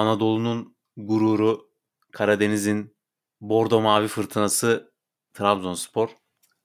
[0.00, 1.68] Anadolu'nun gururu,
[2.12, 2.96] Karadeniz'in
[3.40, 4.92] bordo mavi fırtınası
[5.34, 6.08] Trabzonspor.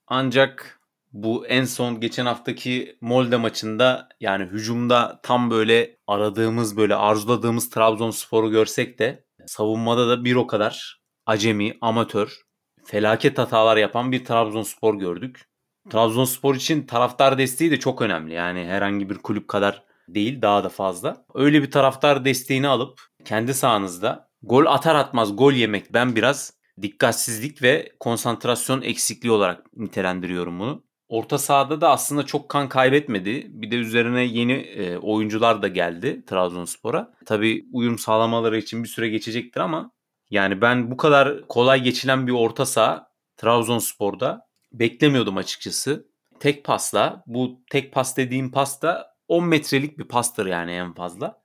[0.08, 0.80] Ancak
[1.14, 8.52] bu en son geçen haftaki Molde maçında yani hücumda tam böyle aradığımız böyle arzuladığımız Trabzonspor'u
[8.52, 12.42] görsek de savunmada da bir o kadar acemi, amatör,
[12.84, 15.46] felaket hatalar yapan bir Trabzonspor gördük.
[15.90, 18.34] Trabzonspor için taraftar desteği de çok önemli.
[18.34, 21.26] Yani herhangi bir kulüp kadar değil daha da fazla.
[21.34, 27.62] Öyle bir taraftar desteğini alıp kendi sahanızda gol atar atmaz gol yemek ben biraz dikkatsizlik
[27.62, 30.86] ve konsantrasyon eksikliği olarak nitelendiriyorum bunu.
[31.08, 33.48] Orta sahada da aslında çok kan kaybetmedi.
[33.50, 37.14] Bir de üzerine yeni e, oyuncular da geldi Trabzonspor'a.
[37.26, 39.92] Tabii uyum sağlamaları için bir süre geçecektir ama
[40.30, 44.42] yani ben bu kadar kolay geçilen bir orta saha Trabzonspor'da
[44.74, 46.08] beklemiyordum açıkçası.
[46.40, 51.45] Tek pasla bu tek pas dediğim pasta 10 metrelik bir pastır yani en fazla.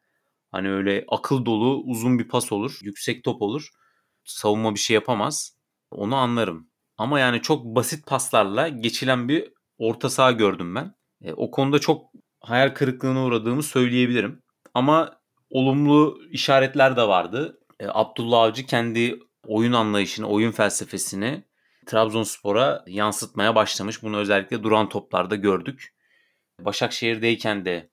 [0.52, 2.78] Hani öyle akıl dolu uzun bir pas olur.
[2.82, 3.68] Yüksek top olur.
[4.24, 5.56] Savunma bir şey yapamaz.
[5.90, 6.70] Onu anlarım.
[6.98, 10.94] Ama yani çok basit paslarla geçilen bir orta saha gördüm ben.
[11.22, 12.06] E, o konuda çok
[12.40, 14.42] hayal kırıklığına uğradığımı söyleyebilirim.
[14.74, 15.20] Ama
[15.50, 17.60] olumlu işaretler de vardı.
[17.80, 21.44] E, Abdullah Avcı kendi oyun anlayışını, oyun felsefesini
[21.86, 24.02] Trabzonspor'a yansıtmaya başlamış.
[24.02, 25.94] Bunu özellikle duran toplarda gördük.
[26.60, 27.89] Başakşehir'deyken de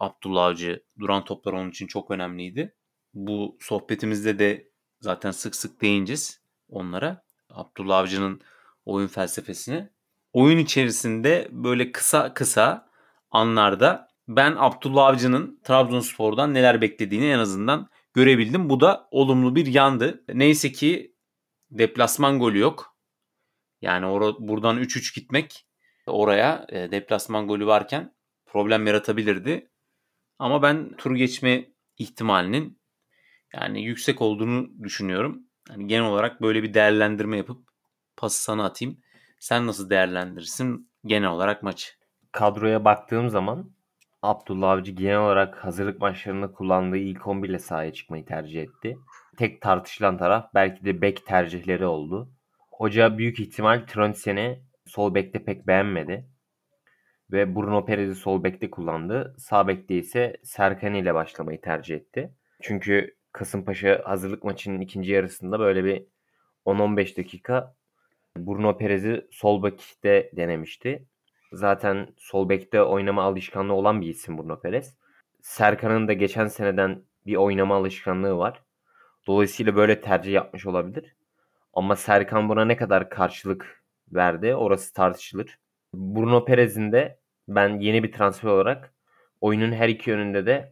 [0.00, 2.74] Abdullah Avcı duran toplar onun için çok önemliydi.
[3.14, 4.70] Bu sohbetimizde de
[5.00, 7.24] zaten sık sık değineceğiz onlara.
[7.50, 8.40] Abdullah Avcı'nın
[8.84, 9.90] oyun felsefesini.
[10.32, 12.90] Oyun içerisinde böyle kısa kısa
[13.30, 18.70] anlarda ben Abdullah Avcı'nın Trabzonspor'dan neler beklediğini en azından görebildim.
[18.70, 20.24] Bu da olumlu bir yandı.
[20.34, 21.14] Neyse ki
[21.70, 22.96] deplasman golü yok.
[23.80, 25.66] Yani or- buradan 3-3 gitmek
[26.06, 28.14] oraya e, deplasman golü varken
[28.46, 29.69] problem yaratabilirdi.
[30.40, 31.64] Ama ben tur geçme
[31.98, 32.80] ihtimalinin
[33.54, 35.42] yani yüksek olduğunu düşünüyorum.
[35.70, 37.68] Yani genel olarak böyle bir değerlendirme yapıp
[38.16, 39.00] pası sana atayım.
[39.40, 41.90] Sen nasıl değerlendirirsin genel olarak maçı?
[42.32, 43.70] Kadroya baktığım zaman
[44.22, 48.98] Abdullah Avcı genel olarak hazırlık maçlarında kullandığı ilk 11 ile sahaya çıkmayı tercih etti.
[49.36, 52.30] Tek tartışılan taraf belki de bek tercihleri oldu.
[52.70, 56.29] Hoca büyük ihtimal Trondsen'i sol bekte pek beğenmedi.
[57.32, 59.34] Ve Bruno Perez'i sol bekte kullandı.
[59.38, 62.34] Sağ bekte ise Serkan ile başlamayı tercih etti.
[62.62, 66.04] Çünkü Kasımpaşa hazırlık maçının ikinci yarısında böyle bir
[66.66, 67.74] 10-15 dakika
[68.36, 71.06] Bruno Perez'i sol bekte denemişti.
[71.52, 74.96] Zaten sol bekte oynama alışkanlığı olan bir isim Bruno Perez.
[75.42, 78.62] Serkan'ın da geçen seneden bir oynama alışkanlığı var.
[79.26, 81.16] Dolayısıyla böyle tercih yapmış olabilir.
[81.72, 83.82] Ama Serkan buna ne kadar karşılık
[84.12, 85.58] verdi orası tartışılır.
[85.94, 87.19] Bruno Perez'in de
[87.54, 88.94] ben yeni bir transfer olarak
[89.40, 90.70] oyunun her iki yönünde de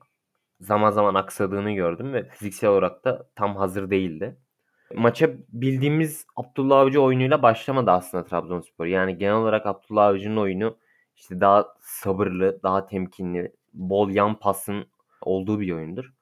[0.60, 4.36] zaman zaman aksadığını gördüm ve fiziksel olarak da tam hazır değildi.
[4.94, 8.86] Maça bildiğimiz Abdullah Avcı oyunuyla başlamadı aslında Trabzonspor.
[8.86, 10.76] Yani genel olarak Abdullah Avcı'nın oyunu
[11.16, 14.86] işte daha sabırlı, daha temkinli, bol yan pasın
[15.22, 16.12] olduğu bir oyundur.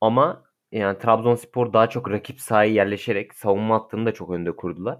[0.00, 0.42] Ama
[0.72, 4.98] yani Trabzonspor daha çok rakip sahaya yerleşerek savunma hattını da çok önde kurdular.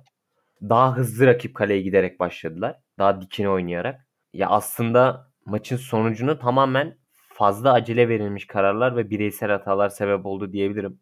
[0.63, 2.81] Daha hızlı rakip kaleye giderek başladılar.
[2.99, 4.10] Daha dikine oynayarak.
[4.33, 11.01] Ya aslında maçın sonucunu tamamen fazla acele verilmiş kararlar ve bireysel hatalar sebep oldu diyebilirim.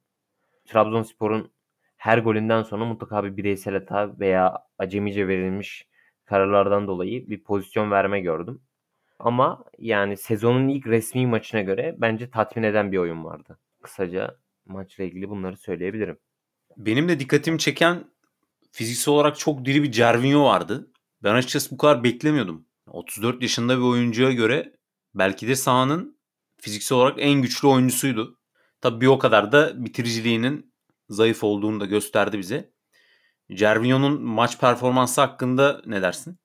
[0.66, 1.53] Trabzonspor'un
[1.97, 5.89] her golünden sonra mutlaka bir bireysel hata veya acemice verilmiş
[6.25, 8.62] kararlardan dolayı bir pozisyon verme gördüm.
[9.19, 13.59] Ama yani sezonun ilk resmi maçına göre bence tatmin eden bir oyun vardı.
[13.83, 16.19] Kısaca maçla ilgili bunları söyleyebilirim.
[16.77, 18.05] Benim de dikkatimi çeken
[18.72, 20.91] fiziksel olarak çok diri bir Cervinho vardı.
[21.22, 22.68] Ben açıkçası bu kadar beklemiyordum.
[22.93, 24.72] 34 yaşında bir oyuncuya göre
[25.15, 26.18] belki de sahanın
[26.57, 28.39] fiziksel olarak en güçlü oyuncusuydu.
[28.80, 30.72] Tabii bir o kadar da bitiriciliğinin
[31.09, 32.71] zayıf olduğunu da gösterdi bize.
[33.53, 36.39] Cervinho'nun maç performansı hakkında ne dersin?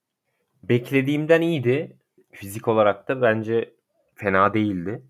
[0.64, 1.98] Beklediğimden iyiydi.
[2.32, 3.74] Fizik olarak da bence
[4.16, 5.04] fena değildi.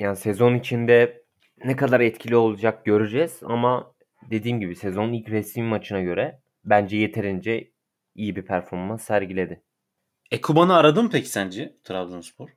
[0.00, 1.22] Yani sezon içinde
[1.64, 3.94] ne kadar etkili olacak göreceğiz ama
[4.30, 7.70] dediğim gibi sezonun ilk resmi maçına göre bence yeterince
[8.14, 9.62] iyi bir performans sergiledi.
[10.30, 12.48] Ekuban'ı aradı mı peki sence Trabzonspor?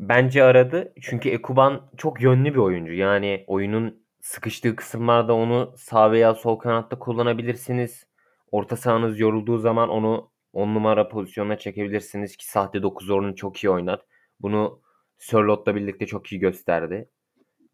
[0.00, 0.92] Bence aradı.
[1.00, 2.92] Çünkü Ekuban çok yönlü bir oyuncu.
[2.92, 8.06] Yani oyunun sıkıştığı kısımlarda onu sağ veya sol kanatta kullanabilirsiniz.
[8.52, 13.70] Orta sahanız yorulduğu zaman onu 10 numara pozisyonuna çekebilirsiniz ki sahte 9 oyunu çok iyi
[13.70, 14.00] oynar.
[14.40, 14.82] Bunu
[15.18, 17.08] Sörlot'la birlikte çok iyi gösterdi.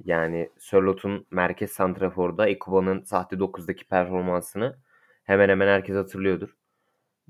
[0.05, 4.79] Yani Sörlot'un merkez santraforda Ekuban'ın sahte 9'daki performansını
[5.25, 6.57] hemen hemen herkes hatırlıyordur.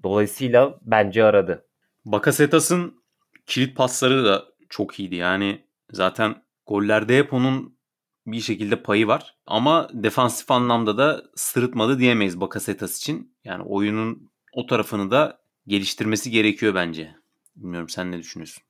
[0.02, 1.66] Dolayısıyla bence aradı.
[2.04, 3.02] Bakasetas'ın
[3.46, 5.16] kilit pasları da çok iyiydi.
[5.16, 7.78] Yani zaten gollerde hep onun
[8.26, 9.36] bir şekilde payı var.
[9.46, 13.36] Ama defansif anlamda da sırıtmadı diyemeyiz Bakasetas için.
[13.44, 17.14] Yani oyunun o tarafını da geliştirmesi gerekiyor bence.
[17.56, 18.62] Bilmiyorum sen ne düşünüyorsun?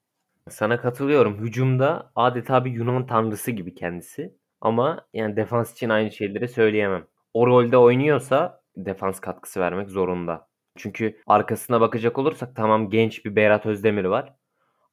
[0.48, 1.38] Sana katılıyorum.
[1.38, 4.36] Hücumda adeta bir Yunan tanrısı gibi kendisi.
[4.60, 7.06] Ama yani defans için aynı şeyleri söyleyemem.
[7.34, 10.48] O rolde oynuyorsa defans katkısı vermek zorunda.
[10.76, 14.34] Çünkü arkasına bakacak olursak tamam genç bir Berat Özdemir var.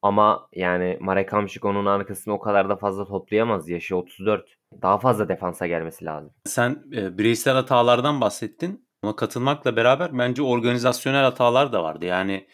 [0.02, 3.70] Ama yani Marek Hamšík onun arkasını o kadar da fazla toplayamaz.
[3.70, 4.58] Yaşı 34.
[4.82, 6.34] Daha fazla defansa gelmesi lazım.
[6.46, 8.90] Sen e, bireysel hatalardan bahsettin.
[9.04, 12.06] Ona katılmakla beraber bence organizasyonel hatalar da vardı.
[12.06, 12.48] Yani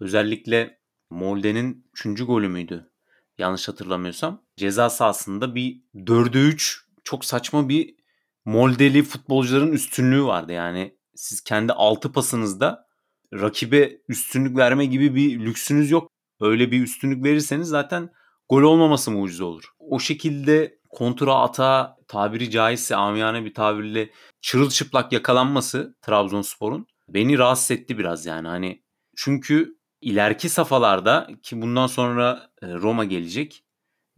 [0.00, 0.78] özellikle
[1.10, 2.26] Molde'nin 3.
[2.26, 2.90] golü müydü?
[3.38, 4.42] Yanlış hatırlamıyorsam.
[4.56, 8.02] Ceza sahasında bir 4'e 3 çok saçma bir
[8.44, 10.52] Moldeli futbolcuların üstünlüğü vardı.
[10.52, 12.86] Yani siz kendi altı pasınızda
[13.34, 16.10] rakibe üstünlük verme gibi bir lüksünüz yok.
[16.40, 18.10] Öyle bir üstünlük verirseniz zaten
[18.48, 19.64] gol olmaması mucize olur.
[19.78, 24.10] O şekilde kontra ata tabiri caizse amiyane bir tabirle
[24.40, 28.48] çırılçıplak yakalanması Trabzonspor'un beni rahatsız etti biraz yani.
[28.48, 28.82] Hani
[29.16, 33.64] çünkü ileriki safhalarda ki bundan sonra e, Roma gelecek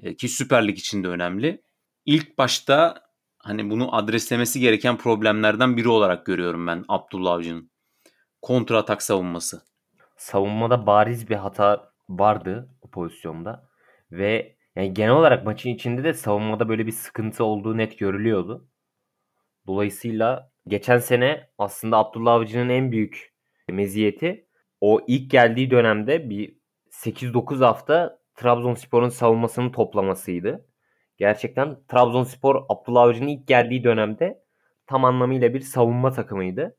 [0.02, 1.62] e, ki Süper Lig için de önemli.
[2.06, 3.03] İlk başta
[3.44, 7.70] hani bunu adreslemesi gereken problemlerden biri olarak görüyorum ben Abdullah Avcı'nın.
[8.43, 9.62] Kontra atak savunması.
[10.17, 13.69] Savunmada bariz bir hata vardı o pozisyonda
[14.12, 18.69] ve yani genel olarak maçın içinde de savunmada böyle bir sıkıntı olduğu net görülüyordu.
[19.67, 23.35] Dolayısıyla geçen sene aslında Abdullah Avcı'nın en büyük
[23.69, 24.49] meziyeti
[24.81, 26.56] o ilk geldiği dönemde bir
[26.90, 30.67] 8-9 hafta Trabzonspor'un savunmasını toplamasıydı.
[31.16, 34.43] Gerçekten Trabzonspor Abdullah Avcı'nın ilk geldiği dönemde
[34.87, 36.76] tam anlamıyla bir savunma takımıydı.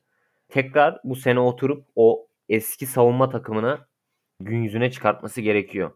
[0.48, 3.88] Tekrar bu sene oturup o eski savunma takımına
[4.40, 5.90] gün yüzüne çıkartması gerekiyor.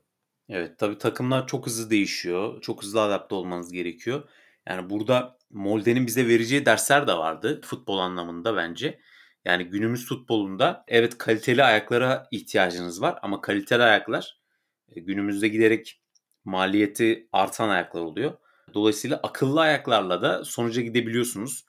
[0.49, 2.61] Evet tabii takımlar çok hızlı değişiyor.
[2.61, 4.29] Çok hızlı adapte olmanız gerekiyor.
[4.69, 9.01] Yani burada Molde'nin bize vereceği dersler de vardı futbol anlamında bence.
[9.45, 14.41] Yani günümüz futbolunda evet kaliteli ayaklara ihtiyacınız var ama kaliteli ayaklar
[14.89, 16.00] e, günümüzde giderek
[16.45, 18.33] maliyeti artan ayaklar oluyor.
[18.75, 21.65] Dolayısıyla akıllı ayaklarla da sonuca gidebiliyorsunuz.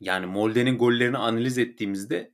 [0.00, 2.32] Yani Molde'nin gollerini analiz ettiğimizde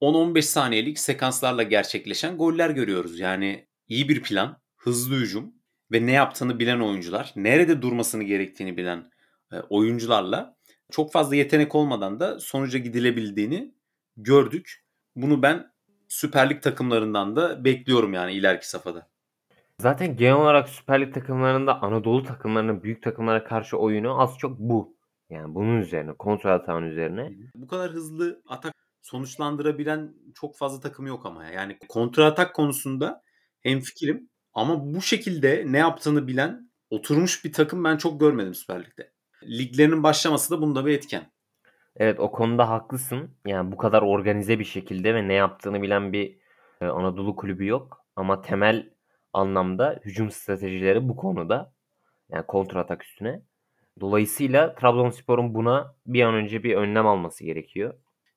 [0.00, 3.20] 10-15 saniyelik sekanslarla gerçekleşen goller görüyoruz.
[3.20, 5.54] Yani iyi bir plan, hızlı hücum
[5.92, 9.10] ve ne yaptığını bilen oyuncular, nerede durmasını gerektiğini bilen
[9.52, 10.56] e, oyuncularla
[10.90, 13.74] çok fazla yetenek olmadan da sonuca gidilebildiğini
[14.16, 14.84] gördük.
[15.16, 15.74] Bunu ben
[16.08, 19.13] Süper Lig takımlarından da bekliyorum yani ileriki safhada.
[19.80, 24.96] Zaten genel olarak Süper Lig takımlarında Anadolu takımlarının büyük takımlara karşı oyunu az çok bu.
[25.30, 27.30] Yani bunun üzerine, kontrol atağın üzerine.
[27.54, 31.50] Bu kadar hızlı atak sonuçlandırabilen çok fazla takım yok ama ya.
[31.50, 33.22] Yani kontra atak konusunda
[33.60, 38.84] hem fikrim ama bu şekilde ne yaptığını bilen oturmuş bir takım ben çok görmedim Süper
[38.84, 39.12] Lig'de.
[39.42, 41.32] Liglerinin başlaması da bunda bir etken.
[41.96, 43.30] Evet o konuda haklısın.
[43.46, 46.38] Yani bu kadar organize bir şekilde ve ne yaptığını bilen bir
[46.80, 48.04] e, Anadolu kulübü yok.
[48.16, 48.93] Ama temel
[49.34, 51.74] anlamda hücum stratejileri bu konuda.
[52.28, 53.42] Yani kontra atak üstüne.
[54.00, 57.94] Dolayısıyla Trabzonspor'un buna bir an önce bir önlem alması gerekiyor.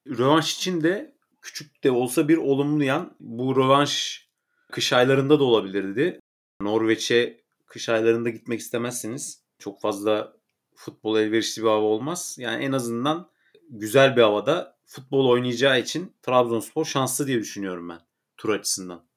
[0.08, 4.27] Rövanş için de küçük de olsa bir olumlu yan bu rövanş
[4.72, 6.20] kış aylarında da olabilirdi.
[6.62, 9.44] Norveç'e kış aylarında gitmek istemezsiniz.
[9.60, 10.34] Çok fazla
[10.75, 12.38] futbol elverişli bir hava olmaz.
[12.39, 13.30] Yani en azından
[13.70, 18.00] güzel bir havada futbol oynayacağı için Trabzonspor şanslı diye düşünüyorum ben
[18.38, 19.08] tur açısından.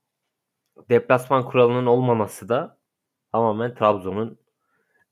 [0.88, 2.78] Deplasman kuralının olmaması da
[3.32, 4.38] tamamen Trabzon'un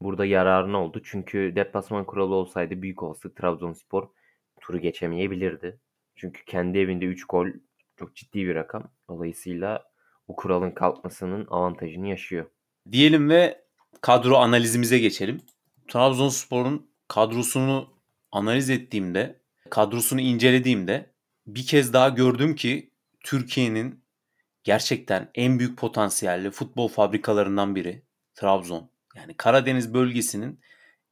[0.00, 1.00] burada yararına oldu.
[1.04, 4.08] Çünkü deplasman kuralı olsaydı büyük olasılık Trabzonspor
[4.60, 5.80] turu geçemeyebilirdi.
[6.16, 7.46] Çünkü kendi evinde 3 gol
[7.96, 8.90] çok ciddi bir rakam.
[9.08, 9.84] Dolayısıyla
[10.28, 12.46] bu kuralın kalkmasının avantajını yaşıyor.
[12.92, 13.64] Diyelim ve
[14.00, 15.40] kadro analizimize geçelim.
[15.88, 17.88] Trabzonspor'un kadrosunu
[18.32, 21.10] analiz ettiğimde, kadrosunu incelediğimde
[21.46, 24.04] bir kez daha gördüm ki Türkiye'nin
[24.68, 28.02] gerçekten en büyük potansiyelli futbol fabrikalarından biri
[28.34, 28.90] Trabzon.
[29.16, 30.60] Yani Karadeniz bölgesinin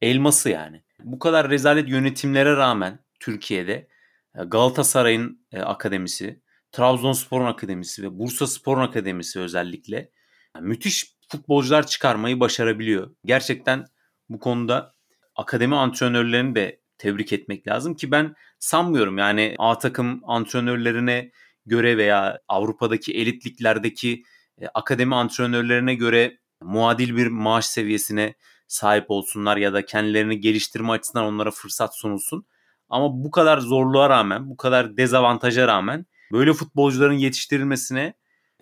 [0.01, 0.83] elması yani.
[1.03, 3.87] Bu kadar rezalet yönetimlere rağmen Türkiye'de
[4.35, 10.11] e, Galatasaray'ın e, akademisi, Trabzonspor'un akademisi ve Bursa Spor'un akademisi özellikle
[10.55, 13.15] yani müthiş futbolcular çıkarmayı başarabiliyor.
[13.25, 13.85] Gerçekten
[14.29, 14.95] bu konuda
[15.35, 21.31] akademi antrenörlerini de tebrik etmek lazım ki ben sanmıyorum yani A takım antrenörlerine
[21.67, 24.23] göre veya Avrupa'daki elitliklerdeki
[24.61, 28.35] e, akademi antrenörlerine göre muadil bir maaş seviyesine
[28.67, 32.45] sahip olsunlar ya da kendilerini geliştirme açısından onlara fırsat sunulsun.
[32.89, 38.13] Ama bu kadar zorluğa rağmen, bu kadar dezavantaja rağmen böyle futbolcuların yetiştirilmesine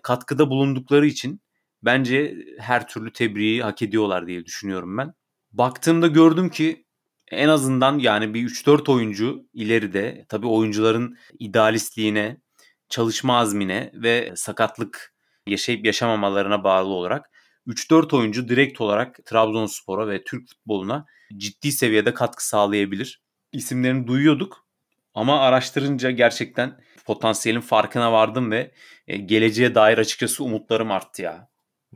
[0.02, 1.40] katkıda bulundukları için
[1.82, 5.14] bence her türlü tebriği hak ediyorlar diye düşünüyorum ben.
[5.52, 6.86] Baktığımda gördüm ki
[7.30, 12.40] en azından yani bir 3-4 oyuncu ileride tabii oyuncuların idealistliğine,
[12.88, 15.14] çalışma azmine ve sakatlık
[15.46, 17.30] yaşayıp yaşamamalarına bağlı olarak
[17.66, 23.22] 3-4 oyuncu direkt olarak Trabzonspor'a ve Türk futboluna ciddi seviyede katkı sağlayabilir.
[23.52, 24.66] İsimlerini duyuyorduk
[25.14, 28.72] ama araştırınca gerçekten potansiyelin farkına vardım ve
[29.06, 31.48] e, geleceğe dair açıkçası umutlarım arttı ya.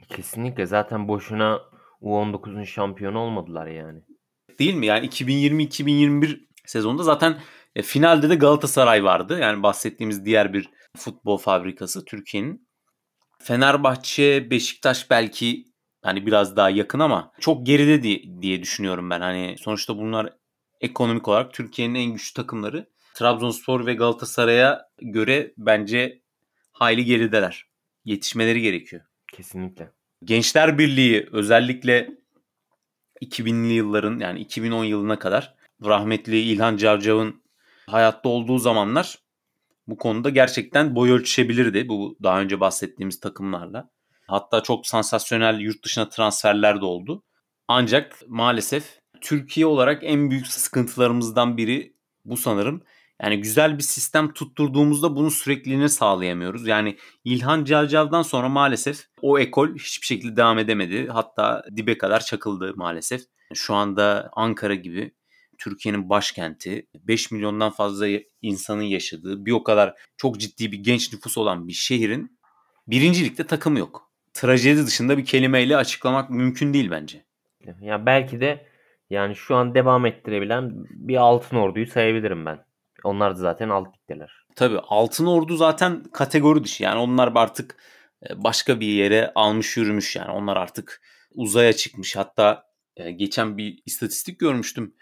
[0.08, 1.60] Kesinlikle zaten boşuna
[2.02, 4.02] U19'un şampiyonu olmadılar yani.
[4.58, 4.86] Değil mi?
[4.86, 7.38] Yani 2020-2021 sezonunda zaten
[7.76, 9.38] e, finalde de Galatasaray vardı.
[9.40, 12.68] Yani bahsettiğimiz diğer bir futbol fabrikası Türkiye'nin.
[13.38, 15.64] Fenerbahçe, Beşiktaş belki
[16.02, 19.20] hani biraz daha yakın ama çok geride diye, diye düşünüyorum ben.
[19.20, 20.32] Hani sonuçta bunlar
[20.80, 22.90] ekonomik olarak Türkiye'nin en güçlü takımları.
[23.14, 26.22] Trabzonspor ve Galatasaray'a göre bence
[26.72, 27.66] hayli gerideler.
[28.04, 29.02] Yetişmeleri gerekiyor.
[29.32, 29.92] Kesinlikle.
[30.24, 32.10] Gençler Birliği özellikle
[33.22, 35.54] 2000'li yılların yani 2010 yılına kadar
[35.84, 37.42] rahmetli İlhan Cavcav'ın
[37.86, 39.18] hayatta olduğu zamanlar
[39.86, 43.90] bu konuda gerçekten boy ölçüşebilirdi bu daha önce bahsettiğimiz takımlarla.
[44.26, 47.22] Hatta çok sansasyonel yurt dışına transferler de oldu.
[47.68, 52.82] Ancak maalesef Türkiye olarak en büyük sıkıntılarımızdan biri bu sanırım.
[53.22, 56.66] Yani güzel bir sistem tutturduğumuzda bunun sürekliliğini sağlayamıyoruz.
[56.66, 61.08] Yani İlhan Cavcav'dan sonra maalesef o ekol hiçbir şekilde devam edemedi.
[61.08, 63.20] Hatta dibe kadar çakıldı maalesef.
[63.54, 65.14] Şu anda Ankara gibi
[65.60, 68.06] Türkiye'nin başkenti 5 milyondan fazla
[68.42, 72.38] insanın yaşadığı bir o kadar çok ciddi bir genç nüfus olan bir şehrin
[72.86, 74.10] birincilikte takımı yok.
[74.34, 77.24] Trajedi dışında bir kelimeyle açıklamak mümkün değil bence.
[77.80, 78.66] Ya belki de
[79.10, 82.64] yani şu an devam ettirebilen bir altın orduyu sayabilirim ben.
[83.04, 84.46] Onlar da zaten alt ligdeler.
[84.56, 86.82] Tabii altın ordu zaten kategori dışı.
[86.82, 87.76] Yani onlar artık
[88.30, 90.30] e, başka bir yere almış yürümüş yani.
[90.30, 91.02] Onlar artık
[91.34, 92.16] uzaya çıkmış.
[92.16, 92.64] Hatta
[92.96, 94.94] e, geçen bir istatistik görmüştüm.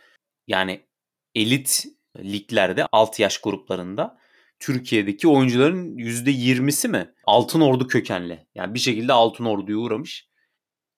[0.48, 0.86] Yani
[1.34, 1.84] elit
[2.18, 4.18] liglerde alt yaş gruplarında
[4.60, 8.46] Türkiye'deki oyuncuların %20'si mi Altın Ordu kökenli.
[8.54, 10.28] Yani bir şekilde Altın Ordu'ya uğramış.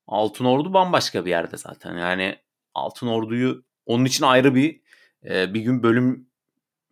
[0.06, 1.96] Altın Ordu bambaşka bir yerde zaten.
[1.96, 2.36] Yani
[2.74, 4.80] Altın Ordu'yu onun için ayrı bir
[5.24, 6.28] e, bir gün bölüm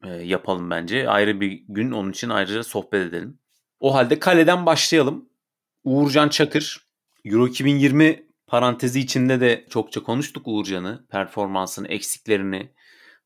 [0.04, 1.08] e, yapalım bence.
[1.08, 3.38] Ayrı bir gün onun için ayrıca sohbet edelim.
[3.80, 5.28] O halde kaleden başlayalım.
[5.84, 6.88] Uğurcan Çakır.
[7.24, 11.06] Euro 2020 parantezi içinde de çokça konuştuk Uğurcan'ı.
[11.10, 12.72] Performansını, eksiklerini,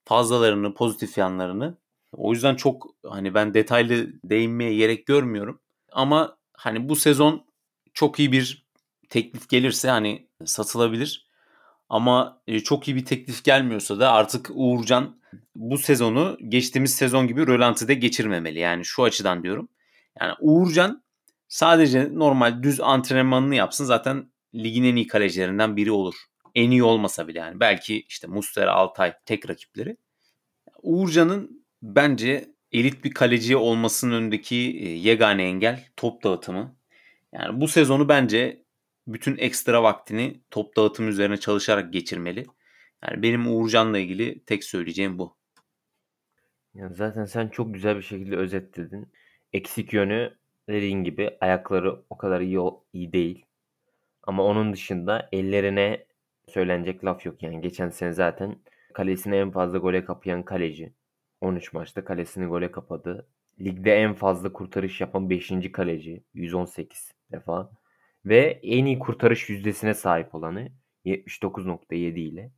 [0.05, 1.79] fazlalarını, pozitif yanlarını.
[2.13, 5.61] O yüzden çok hani ben detaylı değinmeye gerek görmüyorum.
[5.93, 7.47] Ama hani bu sezon
[7.95, 8.67] çok iyi bir
[9.09, 11.29] teklif gelirse hani satılabilir.
[11.89, 15.21] Ama e, çok iyi bir teklif gelmiyorsa da artık Uğurcan
[15.55, 18.59] bu sezonu geçtiğimiz sezon gibi rölantide geçirmemeli.
[18.59, 19.69] Yani şu açıdan diyorum.
[20.21, 21.03] Yani Uğurcan
[21.49, 26.15] sadece normal düz antrenmanını yapsın zaten ligin en iyi kalecilerinden biri olur.
[26.55, 27.61] En iyi olmasa bile yani.
[27.61, 29.97] Belki işte Mustera, Altay tek rakipleri.
[30.83, 36.77] Uğurcan'ın bence elit bir kaleci olmasının önündeki e, yegane engel top dağıtımı.
[37.33, 38.63] Yani bu sezonu bence
[39.07, 42.47] bütün ekstra vaktini top dağıtım üzerine çalışarak geçirmeli.
[43.03, 45.37] Yani benim Uğurcan'la ilgili tek söyleyeceğim bu.
[46.75, 49.13] Ya zaten sen çok güzel bir şekilde özetledin.
[49.53, 50.35] Eksik yönü
[50.69, 52.59] dediğin gibi ayakları o kadar iyi
[52.93, 53.45] iyi değil.
[54.23, 56.07] Ama onun dışında ellerine
[56.49, 57.61] söylenecek laf yok yani.
[57.61, 58.57] Geçen sene zaten
[58.95, 60.93] kalesine en fazla gole kapayan kaleci.
[61.41, 63.29] 13 maçta kalesini gole kapadı.
[63.61, 65.73] Ligde en fazla kurtarış yapan 5.
[65.73, 66.25] kaleci.
[66.35, 67.71] 118 defa.
[68.25, 70.69] Ve en iyi kurtarış yüzdesine sahip olanı
[71.07, 72.51] 79.7 ile.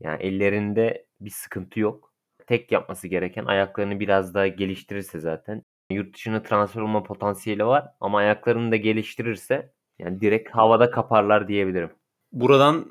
[0.00, 2.14] Yani ellerinde bir sıkıntı yok.
[2.46, 5.62] Tek yapması gereken ayaklarını biraz daha geliştirirse zaten.
[5.90, 11.90] Yurt dışına transfer olma potansiyeli var ama ayaklarını da geliştirirse yani direkt havada kaparlar diyebilirim.
[12.32, 12.86] Buradan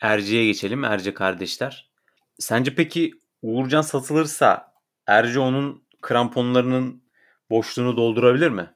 [0.00, 0.84] Erce'ye geçelim.
[0.84, 1.90] Erce kardeşler.
[2.38, 3.10] Sence peki
[3.42, 4.72] Uğurcan satılırsa
[5.06, 7.02] Erce onun kramponlarının
[7.50, 8.70] boşluğunu doldurabilir mi?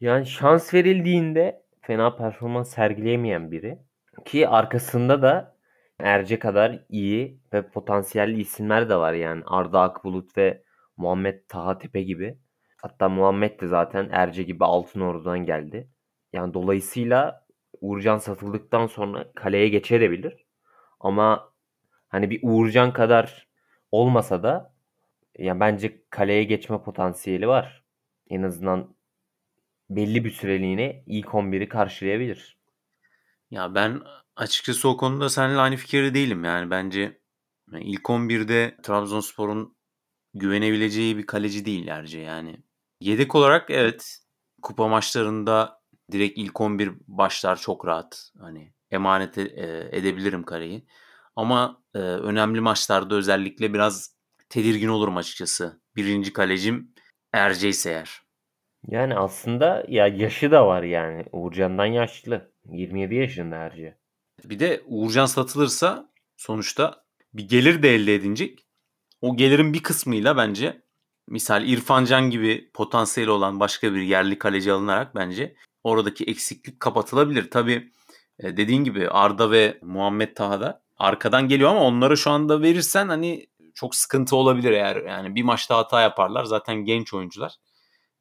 [0.00, 3.78] Yani şans verildiğinde fena performans sergileyemeyen biri.
[4.24, 5.56] Ki arkasında da
[5.98, 9.42] Erce kadar iyi ve potansiyelli isimler de var yani.
[9.46, 10.62] Arda Akbulut ve
[10.96, 12.38] Muhammed Taha Tepe gibi.
[12.82, 15.88] Hatta Muhammed de zaten Erce gibi Altın Ordu'dan geldi.
[16.34, 17.46] Yani dolayısıyla
[17.80, 20.46] Uğurcan satıldıktan sonra kaleye geçebilir.
[21.00, 21.52] Ama
[22.08, 23.48] hani bir Uğurcan kadar
[23.90, 24.74] olmasa da
[25.38, 27.84] yani bence kaleye geçme potansiyeli var.
[28.30, 28.94] En azından
[29.90, 32.58] belli bir süreliğine ilk 11'i karşılayabilir.
[33.50, 34.02] Ya ben
[34.36, 36.44] açıkçası o konuda seninle aynı fikirde değilim.
[36.44, 37.20] Yani bence
[37.72, 39.76] ilk 11'de Trabzonspor'un
[40.34, 41.88] güvenebileceği bir kaleci değil
[42.18, 42.56] yani.
[43.00, 44.18] Yedek olarak evet
[44.62, 48.30] kupa maçlarında direkt ilk 11 başlar çok rahat.
[48.40, 50.86] Hani emanet e, edebilirim kaleyi.
[51.36, 54.16] Ama e, önemli maçlarda özellikle biraz
[54.48, 55.80] tedirgin olurum açıkçası.
[55.96, 56.94] Birinci kalecim
[57.32, 58.20] Erce ise eğer.
[58.88, 61.24] Yani aslında ya yaşı da var yani.
[61.32, 62.52] Uğurcan'dan yaşlı.
[62.64, 63.98] 27 yaşında Erce.
[64.44, 68.66] Bir de Uğurcan satılırsa sonuçta bir gelir de elde edinecek.
[69.20, 70.82] O gelirin bir kısmıyla bence
[71.28, 77.50] misal İrfan Can gibi potansiyeli olan başka bir yerli kaleci alınarak bence oradaki eksiklik kapatılabilir.
[77.50, 77.92] Tabii
[78.38, 83.08] e, dediğin gibi Arda ve Muhammed Taha da arkadan geliyor ama onları şu anda verirsen
[83.08, 86.44] hani çok sıkıntı olabilir eğer yani bir maçta hata yaparlar.
[86.44, 87.56] Zaten genç oyuncular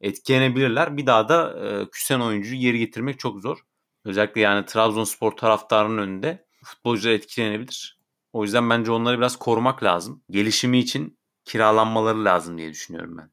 [0.02, 0.98] etkilenebilirler.
[0.98, 3.58] Bir daha da e, küsen oyuncuyu geri getirmek çok zor.
[4.06, 8.00] Özellikle yani Trabzonspor taraftarının önünde futbolcular etkilenebilir.
[8.34, 10.24] O yüzden bence onları biraz korumak lazım.
[10.30, 13.32] Gelişimi için kiralanmaları lazım diye düşünüyorum ben.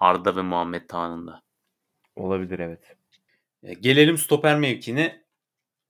[0.00, 1.42] Arda ve Muhammed Taha'nın da.
[2.16, 2.97] Olabilir evet.
[3.62, 5.24] E, gelelim stoper mevkine.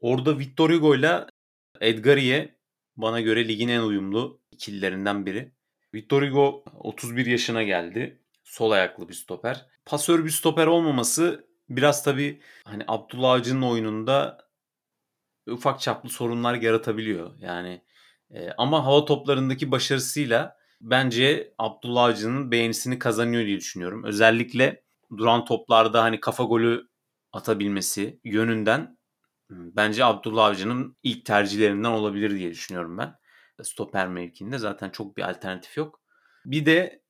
[0.00, 1.26] Orada Victor Hugo ile
[1.80, 2.54] Edgariye
[2.96, 5.52] bana göre ligin en uyumlu ikililerinden biri.
[5.94, 8.22] Victor Hugo 31 yaşına geldi.
[8.44, 9.66] Sol ayaklı bir stoper.
[9.84, 14.48] Pasör bir stoper olmaması biraz tabii hani Abdullah Avcı'nın oyununda
[15.46, 17.30] ufak çaplı sorunlar yaratabiliyor.
[17.40, 17.82] Yani
[18.30, 24.04] e, ama hava toplarındaki başarısıyla bence Abdullah Avcı'nın beğenisini kazanıyor diye düşünüyorum.
[24.04, 24.82] Özellikle
[25.16, 26.88] duran toplarda hani kafa golü
[27.32, 28.98] atabilmesi yönünden
[29.50, 33.14] bence Abdullah Avcı'nın ilk tercihlerinden olabilir diye düşünüyorum ben.
[33.62, 36.00] Stoper mevkinde zaten çok bir alternatif yok.
[36.44, 37.02] Bir de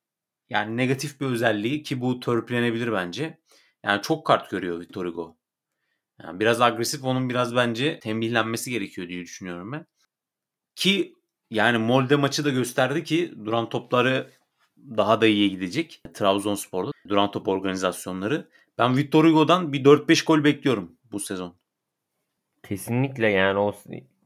[0.49, 3.39] yani negatif bir özelliği ki bu törpülenebilir bence.
[3.83, 5.37] Yani çok kart görüyor Victor Hugo.
[6.23, 9.85] Yani biraz agresif onun biraz bence tembihlenmesi gerekiyor diye düşünüyorum ben.
[10.75, 11.15] Ki
[11.49, 14.31] yani Molde maçı da gösterdi ki duran topları
[14.77, 16.01] daha da iyiye gidecek.
[16.13, 18.49] Trabzonspor'da duran top organizasyonları.
[18.79, 21.55] Ben Victor Hugo'dan bir 4-5 gol bekliyorum bu sezon.
[22.63, 23.73] Kesinlikle yani o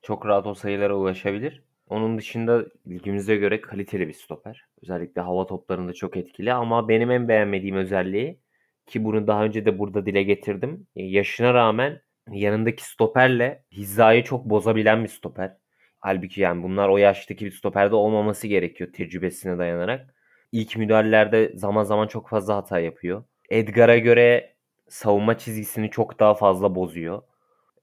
[0.01, 1.63] çok rahat o sayılara ulaşabilir.
[1.89, 4.65] Onun dışında ligimize göre kaliteli bir stoper.
[4.81, 8.39] Özellikle hava toplarında çok etkili ama benim en beğenmediğim özelliği
[8.87, 10.87] ki bunu daha önce de burada dile getirdim.
[10.95, 15.57] E, yaşına rağmen yanındaki stoperle hizayı çok bozabilen bir stoper.
[15.99, 20.15] Halbuki yani bunlar o yaştaki bir stoperde olmaması gerekiyor tecrübesine dayanarak.
[20.51, 23.23] İlk müdahalelerde zaman zaman çok fazla hata yapıyor.
[23.49, 24.55] Edgar'a göre
[24.87, 27.21] savunma çizgisini çok daha fazla bozuyor.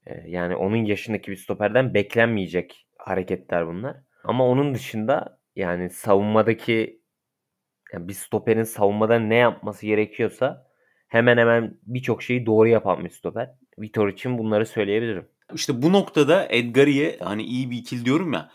[0.05, 3.97] E, yani onun yaşındaki bir stoperden beklenmeyecek hareketler bunlar.
[4.23, 7.01] Ama onun dışında yani savunmadaki
[7.93, 10.67] yani bir stoperin savunmada ne yapması gerekiyorsa
[11.07, 13.49] hemen hemen birçok şeyi doğru yapan bir stoper.
[13.79, 15.27] Vitor için bunları söyleyebilirim.
[15.53, 18.51] İşte bu noktada Edgari'ye hani iyi bir ikili diyorum ya.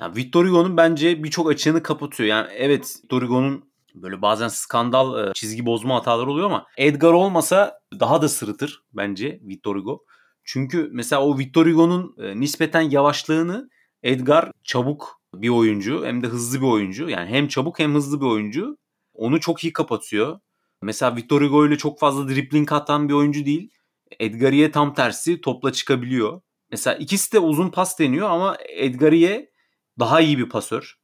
[0.00, 2.28] Yani Victor Hugo'nun bence birçok açığını kapatıyor.
[2.28, 7.80] Yani evet Victor Hugo'nun böyle bazen skandal e, çizgi bozma hataları oluyor ama Edgar olmasa
[8.00, 10.04] daha da sırıtır bence Victor Hugo.
[10.44, 13.70] Çünkü mesela o Victor Hugo'nun e, nispeten yavaşlığını
[14.02, 17.08] Edgar çabuk bir oyuncu hem de hızlı bir oyuncu.
[17.08, 18.76] Yani hem çabuk hem hızlı bir oyuncu.
[19.14, 20.40] Onu çok iyi kapatıyor.
[20.82, 23.70] Mesela Victor Hugo ile çok fazla dribbling atan bir oyuncu değil.
[24.20, 26.40] Edgariye tam tersi topla çıkabiliyor.
[26.70, 29.50] Mesela ikisi de uzun pas deniyor ama Edgariye
[29.98, 30.98] daha iyi bir pasör.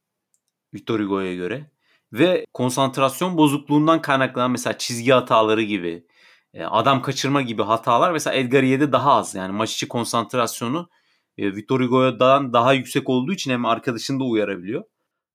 [0.73, 1.71] Victor Hugo'ya göre.
[2.13, 6.05] Ve konsantrasyon bozukluğundan kaynaklanan mesela çizgi hataları gibi,
[6.53, 9.35] e, adam kaçırma gibi hatalar mesela Edgariye'de daha az.
[9.35, 10.89] Yani maç içi konsantrasyonu
[11.37, 14.83] e, Victor Hugo'dan daha yüksek olduğu için hem arkadaşını da uyarabiliyor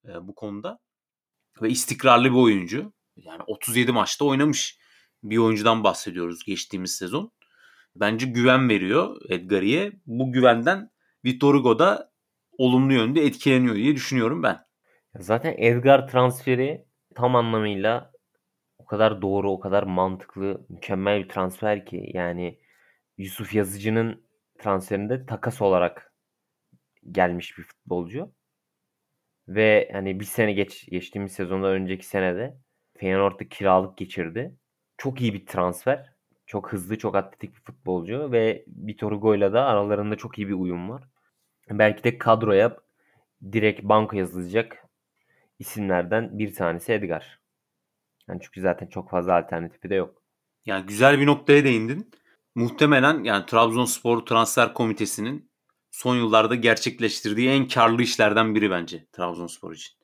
[0.05, 0.79] e, bu konuda.
[1.63, 2.93] Ve istikrarlı bir oyuncu.
[3.17, 4.79] Yani 37 maçta oynamış
[5.23, 7.33] bir oyuncudan bahsediyoruz geçtiğimiz sezon.
[7.97, 9.93] Bence güven veriyor Edgar'ye.
[10.07, 10.91] Bu güvenden
[11.25, 12.13] Victor Hugo da
[12.59, 14.72] olumlu yönde etkileniyor diye düşünüyorum ben.
[15.19, 18.13] Zaten Edgar transferi tam anlamıyla
[18.79, 22.59] o kadar doğru, o kadar mantıklı, mükemmel bir transfer ki yani
[23.19, 24.25] Yusuf Yazıcı'nın
[24.59, 26.13] transferinde takas olarak
[27.11, 28.33] gelmiş bir futbolcu.
[29.49, 32.57] Ve hani bir sene geç geçtiğimiz sezonda önceki senede
[32.97, 34.57] Feyenoord'da kiralık geçirdi.
[34.99, 36.13] Çok iyi bir transfer.
[36.47, 40.91] Çok hızlı, çok atletik bir futbolcu ve Vitor Hugo'yla da aralarında çok iyi bir uyum
[40.91, 41.03] var.
[41.71, 42.77] Belki de kadroya
[43.53, 44.82] direkt banka yazılacak
[45.63, 47.41] isimlerden bir tanesi Edgar.
[48.29, 50.23] Yani çünkü zaten çok fazla alternatifi de yok.
[50.67, 52.11] Yani güzel bir noktaya değindin.
[52.55, 55.51] Muhtemelen yani Trabzonspor Transfer Komitesi'nin
[55.91, 59.95] son yıllarda gerçekleştirdiği en karlı işlerden biri bence Trabzonspor için.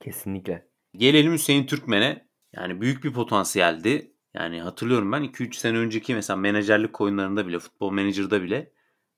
[0.00, 0.68] Kesinlikle.
[0.96, 2.26] Gelelim Hüseyin Türkmen'e.
[2.52, 4.12] Yani büyük bir potansiyeldi.
[4.34, 8.72] Yani hatırlıyorum ben 2-3 sene önceki mesela menajerlik oyunlarında bile, futbol menajerda bile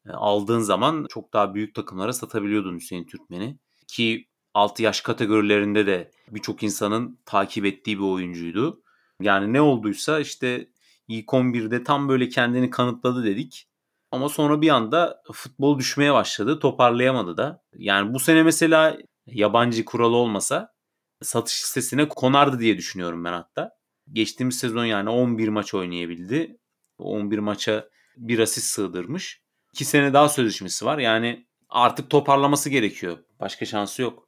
[0.06, 3.58] e, aldığın zaman çok daha büyük takımlara satabiliyordun Hüseyin Türkmen'i.
[3.88, 8.82] Ki 6 yaş kategorilerinde de birçok insanın takip ettiği bir oyuncuydu.
[9.20, 10.68] Yani ne olduysa işte
[11.08, 13.68] ilk 11'de tam böyle kendini kanıtladı dedik.
[14.10, 16.58] Ama sonra bir anda futbol düşmeye başladı.
[16.58, 17.62] Toparlayamadı da.
[17.76, 20.74] Yani bu sene mesela yabancı kuralı olmasa
[21.22, 23.70] satış listesine konardı diye düşünüyorum ben hatta.
[24.12, 26.58] Geçtiğimiz sezon yani 11 maç oynayabildi.
[26.98, 29.42] 11 maça bir asist sığdırmış.
[29.72, 30.98] 2 sene daha sözleşmesi var.
[30.98, 33.18] Yani artık toparlaması gerekiyor.
[33.40, 34.27] Başka şansı yok.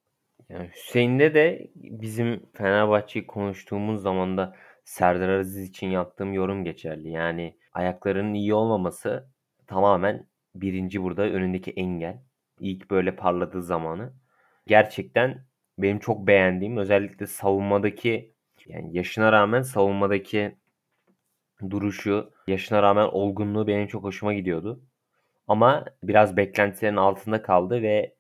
[0.51, 7.11] Yani Hüseyin'de de bizim Fenerbahçe'yi konuştuğumuz zaman da Serdar Aziz için yaptığım yorum geçerli.
[7.11, 9.29] Yani ayaklarının iyi olmaması
[9.67, 12.23] tamamen birinci burada önündeki engel.
[12.61, 14.13] İlk böyle parladığı zamanı.
[14.67, 15.45] Gerçekten
[15.79, 18.35] benim çok beğendiğim özellikle savunmadaki
[18.67, 20.57] yani yaşına rağmen savunmadaki
[21.71, 24.81] duruşu, yaşına rağmen olgunluğu benim çok hoşuma gidiyordu.
[25.49, 28.15] Ama biraz beklentilerin altında kaldı ve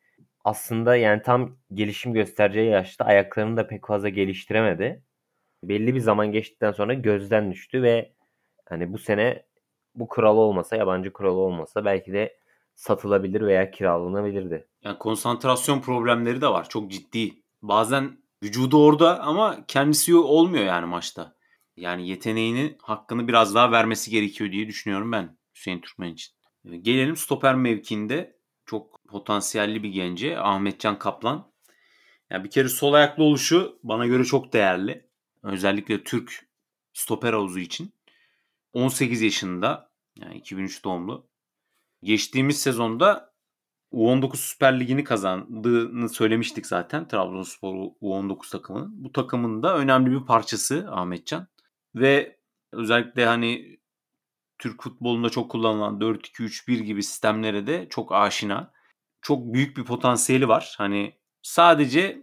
[0.45, 5.03] aslında yani tam gelişim göstereceği yaşta ayaklarını da pek fazla geliştiremedi.
[5.63, 8.13] Belli bir zaman geçtikten sonra gözden düştü ve
[8.69, 9.47] hani bu sene
[9.95, 12.41] bu kural olmasa, yabancı kural olmasa belki de
[12.75, 14.69] satılabilir veya kiralanabilirdi.
[14.85, 16.69] Yani konsantrasyon problemleri de var.
[16.69, 17.43] Çok ciddi.
[17.63, 21.35] Bazen vücudu orada ama kendisi olmuyor yani maçta.
[21.77, 26.35] Yani yeteneğini hakkını biraz daha vermesi gerekiyor diye düşünüyorum ben Hüseyin Türkmen için.
[26.83, 31.51] Gelelim stoper mevkinde çok potansiyelli bir gence Ahmetcan Kaplan.
[32.31, 35.07] Yani bir kere sol ayaklı oluşu bana göre çok değerli.
[35.43, 36.49] Özellikle Türk
[36.93, 37.95] stoper havuzu için.
[38.73, 41.29] 18 yaşında yani 2003 doğumlu.
[42.03, 43.31] Geçtiğimiz sezonda
[43.93, 49.05] U19 Süper Ligi'ni kazandığını söylemiştik zaten Trabzonspor U19 takımının.
[49.05, 51.47] Bu takımın da önemli bir parçası Ahmetcan.
[51.95, 52.39] Ve
[52.73, 53.79] özellikle hani
[54.59, 58.73] Türk futbolunda çok kullanılan 4-2-3-1 gibi sistemlere de çok aşina.
[59.23, 60.75] Çok büyük bir potansiyeli var.
[60.79, 62.23] Hani sadece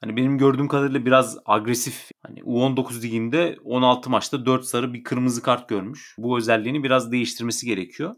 [0.00, 2.10] hani benim gördüğüm kadarıyla biraz agresif.
[2.22, 6.14] Hani U19 liginde 16 maçta 4 sarı bir kırmızı kart görmüş.
[6.18, 8.14] Bu özelliğini biraz değiştirmesi gerekiyor.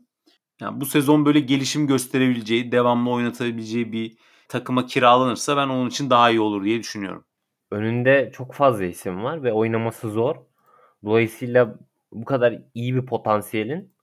[0.60, 4.16] Yani bu sezon böyle gelişim gösterebileceği, devamlı oynatabileceği bir
[4.48, 7.24] takıma kiralanırsa ben onun için daha iyi olur diye düşünüyorum.
[7.70, 10.36] Önünde çok fazla isim var ve oynaması zor.
[11.04, 11.78] Dolayısıyla
[12.12, 13.94] bu kadar iyi bir potansiyelin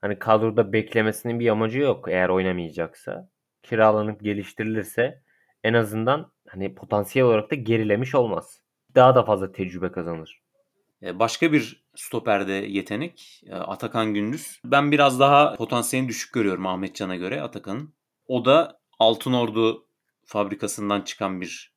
[0.00, 3.30] hani kadroda beklemesinin bir amacı yok eğer oynamayacaksa.
[3.68, 5.22] Kiralanıp geliştirilirse
[5.64, 8.62] en azından hani potansiyel olarak da gerilemiş olmaz.
[8.94, 10.42] Daha da fazla tecrübe kazanır.
[11.02, 14.60] E, başka bir stoperde yetenek e, Atakan Gündüz.
[14.64, 17.94] Ben biraz daha potansiyelini düşük görüyorum Ahmet Can'a göre Atakan'ın.
[18.26, 19.88] O da Altınordu
[20.24, 21.74] fabrikasından çıkan bir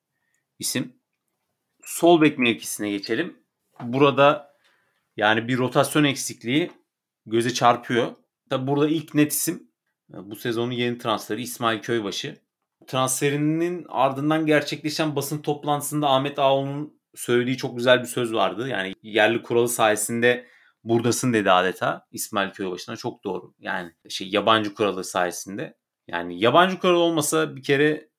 [0.60, 0.96] isim.
[1.84, 3.44] Sol bek mevkisine geçelim.
[3.84, 4.56] Burada
[5.18, 6.72] yani bir rotasyon eksikliği
[7.26, 8.16] göze çarpıyor.
[8.50, 9.71] Tabi burada ilk net isim
[10.14, 12.38] bu sezonun yeni transferi İsmail Köybaşı.
[12.88, 18.68] Transferinin ardından gerçekleşen basın toplantısında Ahmet Ağol'un söylediği çok güzel bir söz vardı.
[18.68, 20.48] Yani yerli kuralı sayesinde
[20.84, 22.96] buradasın dedi adeta İsmail Köybaşı'na.
[22.96, 23.54] Çok doğru.
[23.60, 25.78] Yani şey yabancı kuralı sayesinde.
[26.08, 28.10] Yani yabancı kural olmasa bir kere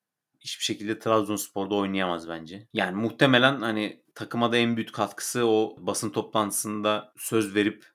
[0.40, 2.68] hiçbir şekilde Trabzonspor'da oynayamaz bence.
[2.72, 7.87] Yani muhtemelen hani takıma da en büyük katkısı o basın toplantısında söz verip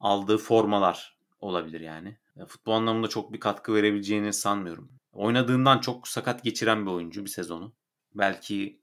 [0.00, 2.18] aldığı formalar olabilir yani.
[2.46, 4.92] Futbol anlamında çok bir katkı verebileceğini sanmıyorum.
[5.12, 7.74] Oynadığından çok sakat geçiren bir oyuncu bir sezonu.
[8.14, 8.80] Belki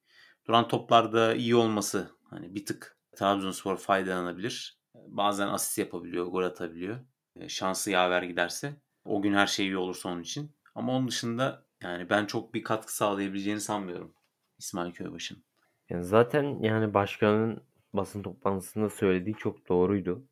[0.48, 4.80] duran toplarda iyi olması hani bir tık Trabzonspor faydalanabilir.
[4.96, 7.00] Bazen asist yapabiliyor, gol atabiliyor.
[7.36, 8.74] E, şansı yaver giderse.
[9.06, 10.52] O gün her şey iyi olursa onun için.
[10.76, 14.14] Ama onun dışında yani ben çok bir katkı sağlayabileceğini sanmıyorum
[14.60, 15.44] İsmail Köybaşı'nın.
[15.90, 20.26] Yani zaten yani başkanın basın toplantısında söylediği çok doğruydu.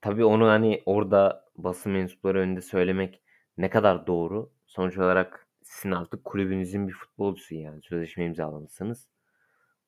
[0.00, 3.22] Tabii onu hani orada basın mensupları önünde söylemek
[3.58, 4.50] ne kadar doğru.
[4.66, 9.08] Sonuç olarak sizin artık kulübünüzün bir futbolcusu yani sözleşme imzalamışsınız.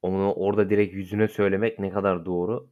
[0.03, 2.71] Onu orada direkt yüzüne söylemek ne kadar doğru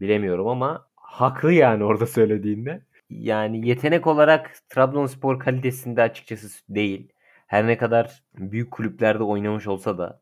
[0.00, 2.84] bilemiyorum ama haklı yani orada söylediğinde.
[3.10, 7.12] Yani yetenek olarak Trabzonspor kalitesinde açıkçası değil.
[7.46, 10.20] Her ne kadar büyük kulüplerde oynamış olsa da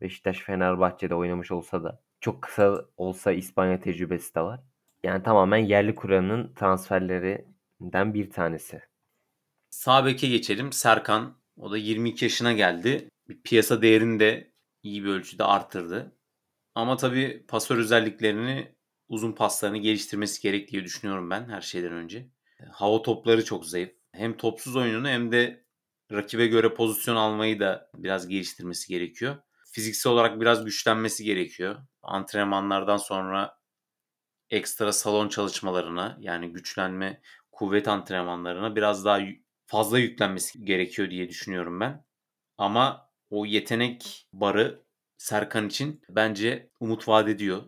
[0.00, 4.60] Beşiktaş, Fenerbahçe'de oynamış olsa da çok kısa olsa İspanya tecrübesi de var.
[5.02, 6.52] Yani tamamen yerli kuranın
[7.80, 8.82] transferlerinden bir tanesi.
[9.70, 10.72] Sağ beke geçelim.
[10.72, 11.40] Serkan.
[11.56, 13.08] O da 22 yaşına geldi.
[13.44, 16.16] Piyasa değerini de iyi bir ölçüde arttırdı.
[16.74, 18.74] Ama tabii pasör özelliklerini
[19.08, 22.30] uzun paslarını geliştirmesi gerek diye düşünüyorum ben her şeyden önce.
[22.72, 23.90] Hava topları çok zayıf.
[24.12, 25.64] Hem topsuz oyununu hem de
[26.12, 29.36] rakibe göre pozisyon almayı da biraz geliştirmesi gerekiyor.
[29.72, 31.76] Fiziksel olarak biraz güçlenmesi gerekiyor.
[32.02, 33.60] Antrenmanlardan sonra
[34.50, 37.20] ekstra salon çalışmalarına yani güçlenme,
[37.60, 39.20] kuvvet antrenmanlarına biraz daha
[39.66, 42.04] fazla yüklenmesi gerekiyor diye düşünüyorum ben.
[42.58, 44.84] Ama o yetenek barı
[45.16, 47.62] Serkan için bence umut vaat ediyor.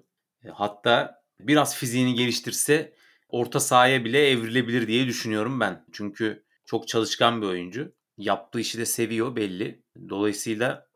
[0.44, 2.94] E, hatta biraz fiziğini geliştirse
[3.28, 5.84] orta sahaya bile evrilebilir diye düşünüyorum ben.
[5.92, 7.94] Çünkü çok çalışkan bir oyuncu.
[8.18, 9.82] Yaptığı işi de seviyor belli.
[10.08, 10.86] Dolayısıyla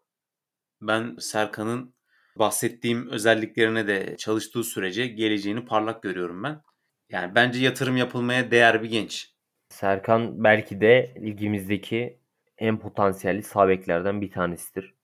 [0.81, 1.95] ben Serkan'ın
[2.37, 6.63] bahsettiğim özelliklerine de çalıştığı sürece geleceğini parlak görüyorum ben.
[7.11, 9.33] Yani bence yatırım yapılmaya değer bir genç.
[9.69, 12.21] Serkan belki de ligimizdeki
[12.59, 13.69] en potansiyelli sağ
[14.21, 14.95] bir tanesidir.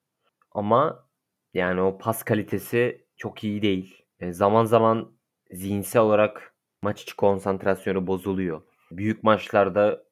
[0.52, 1.08] Ama
[1.54, 4.04] yani o pas kalitesi çok iyi değil.
[4.20, 5.12] E, zaman zaman
[5.50, 8.62] zihinsel olarak maç içi konsantrasyonu bozuluyor.
[8.90, 10.04] Büyük maçlarda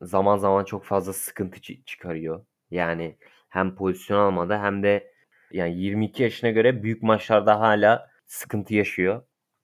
[0.00, 2.46] zaman zaman çok fazla sıkıntı çıkarıyor.
[2.70, 5.12] Yani hem pozisyon almada hem de
[5.52, 9.22] yani 22 yaşına göre büyük maçlarda hala sıkıntı yaşıyor.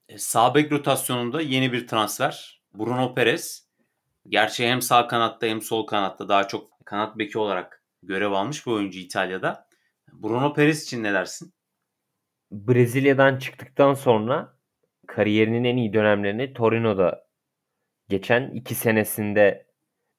[0.08, 2.62] E, sağ bek rotasyonunda yeni bir transfer.
[2.74, 3.68] Bruno Perez.
[4.28, 8.72] Gerçi hem sağ kanatta hem sol kanatta daha çok kanat beki olarak görev almış bir
[8.72, 9.68] oyuncu İtalya'da.
[10.12, 11.52] Bruno Perez için ne dersin?
[12.50, 14.58] Brezilya'dan çıktıktan sonra
[15.06, 17.26] kariyerinin en iyi dönemlerini Torino'da
[18.08, 19.66] geçen iki senesinde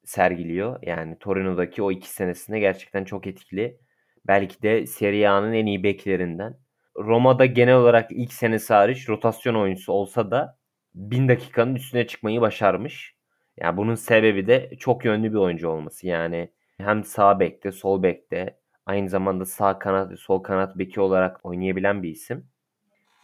[0.05, 0.79] sergiliyor.
[0.81, 3.79] Yani Torino'daki o iki senesinde gerçekten çok etkili.
[4.27, 6.57] Belki de Serie A'nın en iyi beklerinden.
[6.99, 10.57] Roma'da genel olarak ilk senesi hariç rotasyon oyuncusu olsa da
[10.95, 13.15] 1000 dakikanın üstüne çıkmayı başarmış.
[13.57, 16.07] Yani bunun sebebi de çok yönlü bir oyuncu olması.
[16.07, 21.45] Yani hem sağ bekte, sol bekte, aynı zamanda sağ kanat ve sol kanat beki olarak
[21.45, 22.47] oynayabilen bir isim.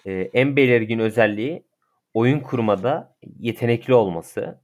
[0.06, 1.66] Ee, en belirgin özelliği
[2.14, 4.62] oyun kurmada yetenekli olması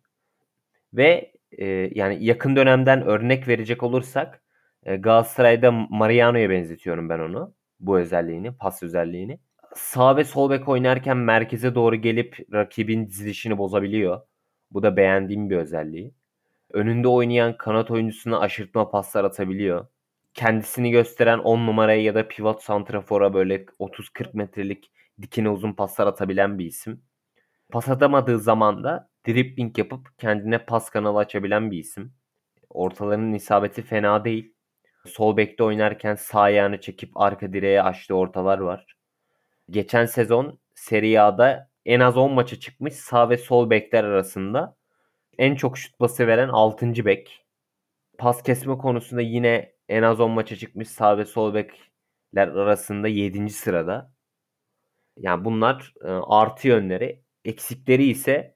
[0.93, 4.43] ve e, yani yakın dönemden örnek verecek olursak
[4.84, 7.54] e, Galatasaray'da Mariano'ya benzetiyorum ben onu.
[7.82, 9.39] Bu özelliğini, pas özelliğini.
[9.76, 14.22] Sağ ve sol bek oynarken merkeze doğru gelip rakibin dizilişini bozabiliyor.
[14.72, 16.13] Bu da beğendiğim bir özelliği.
[16.72, 19.88] Önünde oynayan kanat oyuncusuna aşırtma paslar atabiliyor.
[20.34, 24.91] Kendisini gösteren 10 numaraya ya da pivot santrafora böyle 30-40 metrelik
[25.22, 27.04] dikine uzun paslar atabilen bir isim.
[27.70, 32.13] Pas atamadığı zaman da dribbling yapıp kendine pas kanalı açabilen bir isim.
[32.70, 34.54] Ortalarının isabeti fena değil.
[35.06, 38.96] Sol bekte oynarken sağ ayağını çekip arka direğe açtığı ortalar var.
[39.70, 44.76] Geçen sezon Serie A'da en az 10 maça çıkmış sağ ve sol bekler arasında
[45.38, 47.06] en çok şut pası veren 6.
[47.06, 47.46] bek.
[48.18, 53.50] Pas kesme konusunda yine en az 10 maça çıkmış sağ ve sol bekler arasında 7.
[53.50, 54.12] sırada.
[55.18, 57.24] Yani bunlar e, artı yönleri.
[57.46, 58.56] Eksikleri ise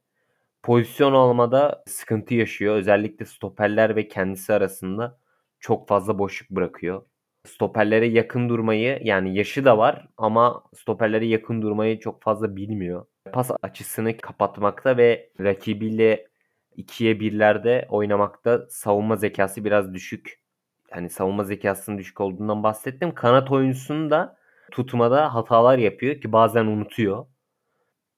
[0.64, 2.76] pozisyon almada sıkıntı yaşıyor.
[2.76, 5.20] Özellikle stoperler ve kendisi arasında
[5.65, 7.01] çok fazla boşluk bırakıyor.
[7.45, 13.06] Stoperlere yakın durmayı yani yaşı da var ama stoperlere yakın durmayı çok fazla bilmiyor.
[13.34, 16.28] Pas açısını kapatmakta ve rakibiyle
[16.75, 20.39] ikiye birlerde oynamakta savunma zekası biraz düşük.
[20.95, 23.15] Yani savunma zekasının düşük olduğundan bahsettim.
[23.15, 24.38] Kanat oyuncusunun da
[24.71, 27.25] tutmada hatalar yapıyor ki bazen unutuyor.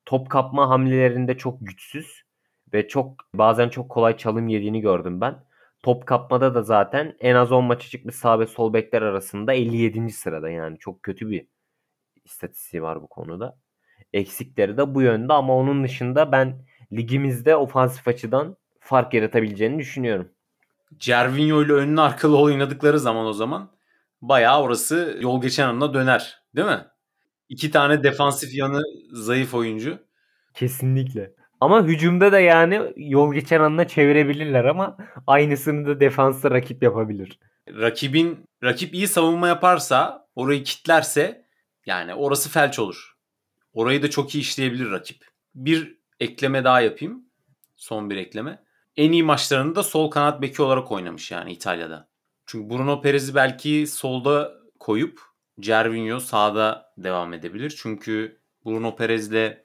[0.05, 2.23] Top kapma hamlelerinde çok güçsüz
[2.73, 5.46] ve çok bazen çok kolay çalım yediğini gördüm ben.
[5.83, 10.11] Top kapmada da zaten en az 10 maça çıkmış sağ ve sol bekler arasında 57.
[10.11, 11.47] sırada yani çok kötü bir
[12.25, 13.57] istatistiği var bu konuda.
[14.13, 20.31] Eksikleri de bu yönde ama onun dışında ben ligimizde ofansif açıdan fark yaratabileceğini düşünüyorum.
[20.97, 23.71] Cervinho ile önlü arkalı oynadıkları zaman o zaman
[24.21, 26.43] bayağı orası yol geçen anına döner.
[26.55, 26.85] Değil mi?
[27.49, 29.99] İki tane defansif yanı zayıf oyuncu.
[30.53, 31.36] Kesinlikle.
[31.61, 37.39] Ama hücumda da yani yol geçen anına çevirebilirler ama aynısını da defansta rakip yapabilir.
[37.69, 41.45] Rakibin rakip iyi savunma yaparsa, orayı kitlerse
[41.85, 43.15] yani orası felç olur.
[43.73, 45.25] Orayı da çok iyi işleyebilir rakip.
[45.55, 47.25] Bir ekleme daha yapayım.
[47.75, 48.63] Son bir ekleme.
[48.97, 52.07] En iyi maçlarını da sol kanat beki olarak oynamış yani İtalya'da.
[52.45, 55.21] Çünkü Bruno Perez'i belki solda koyup
[55.59, 57.75] Cervinho sağda devam edebilir.
[57.81, 59.57] Çünkü Bruno Perez'le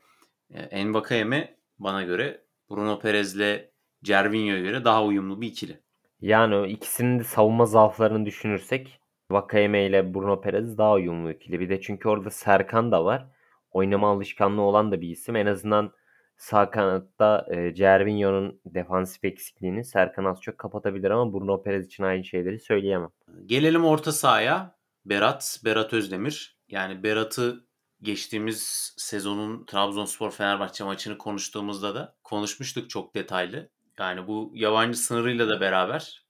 [0.55, 3.71] Envakayeme bana göre Bruno Perez'le
[4.03, 5.81] Cervinho'ya göre daha uyumlu bir ikili.
[6.21, 11.61] Yani o ikisinin de savunma zaaflarını düşünürsek Vakayeme ile Bruno Perez daha uyumlu ikili.
[11.61, 13.27] Bir de çünkü orada Serkan da var.
[13.71, 15.37] Oynama alışkanlığı olan da bir isim.
[15.37, 15.93] En azından
[16.37, 22.25] sağ kanatta e, Cervinho'nun defansif eksikliğini Serkan az çok kapatabilir ama Bruno Perez için aynı
[22.25, 23.11] şeyleri söyleyemem.
[23.47, 24.77] Gelelim orta sahaya.
[25.05, 26.59] Berat, Berat Özdemir.
[26.69, 27.67] Yani Berat'ı
[28.03, 33.71] geçtiğimiz sezonun Trabzonspor Fenerbahçe maçını konuştuğumuzda da konuşmuştuk çok detaylı.
[33.99, 36.27] Yani bu yabancı sınırıyla da beraber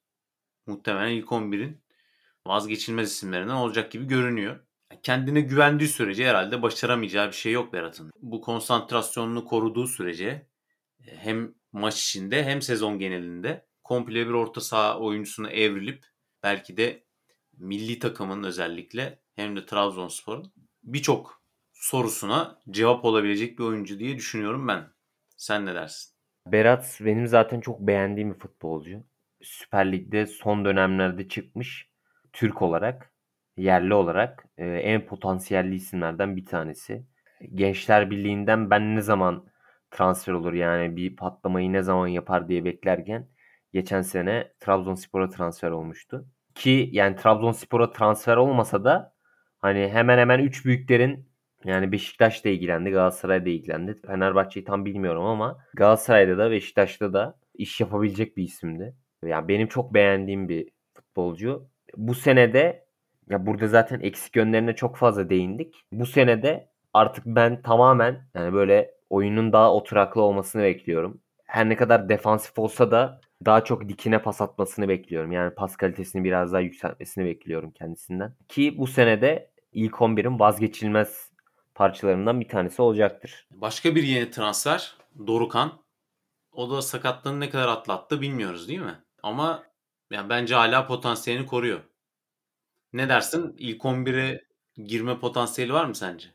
[0.67, 1.83] muhtemelen ilk 11'in
[2.47, 4.61] vazgeçilmez isimlerinden olacak gibi görünüyor.
[5.03, 8.11] Kendine güvendiği sürece herhalde başaramayacağı bir şey yok Berat'ın.
[8.23, 10.49] Bu konsantrasyonunu koruduğu sürece
[11.07, 16.05] e, hem maç içinde hem sezon genelinde komple bir orta saha oyuncusuna evrilip
[16.43, 17.05] belki de
[17.53, 21.42] milli takımın özellikle hem de Trabzonspor'un birçok
[21.83, 24.85] sorusuna cevap olabilecek bir oyuncu diye düşünüyorum ben
[25.37, 26.13] Sen ne dersin?
[26.47, 29.05] Berat benim zaten çok beğendiğim bir futbolcu.
[29.43, 31.91] Süper Lig'de son dönemlerde çıkmış
[32.33, 33.13] Türk olarak,
[33.57, 37.07] yerli olarak e, en potansiyelli isimlerden bir tanesi.
[37.55, 39.47] Gençler Birliği'nden ben ne zaman
[39.91, 43.29] transfer olur yani bir patlamayı ne zaman yapar diye beklerken
[43.73, 46.27] geçen sene Trabzonspor'a transfer olmuştu.
[46.55, 49.15] Ki yani Trabzonspor'a transfer olmasa da
[49.59, 51.32] hani hemen hemen 3 büyüklerin
[51.65, 54.01] yani Beşiktaş da ilgilendi, Galatasaray da ilgilendi.
[54.07, 58.95] Fenerbahçe'yi tam bilmiyorum ama Galatasaray'da da Beşiktaş'ta da iş yapabilecek bir isimdi.
[59.25, 61.67] Yani benim çok beğendiğim bir futbolcu.
[61.97, 62.85] Bu senede
[63.31, 65.75] ya burada zaten eksik yönlerine çok fazla değindik.
[65.93, 71.21] Bu senede artık ben tamamen yani böyle oyunun daha oturaklı olmasını bekliyorum.
[71.45, 75.33] Her ne kadar defansif olsa da daha çok dikine pas atmasını bekliyorum.
[75.33, 78.35] Yani pas kalitesini biraz daha yükseltmesini bekliyorum kendisinden.
[78.49, 81.32] Ki bu senede ilk 11'in vazgeçilmez
[81.75, 83.47] parçalarından bir tanesi olacaktır.
[83.51, 84.95] Başka bir yeni transfer
[85.27, 85.83] Dorukan.
[86.53, 89.05] O da sakatlığını ne kadar atlattı bilmiyoruz değil mi?
[89.23, 89.63] Ama
[90.11, 91.81] yani bence hala potansiyelini koruyor.
[92.93, 93.55] Ne dersin?
[93.59, 94.41] İlk 11'e
[94.77, 96.29] girme potansiyeli var mı sence?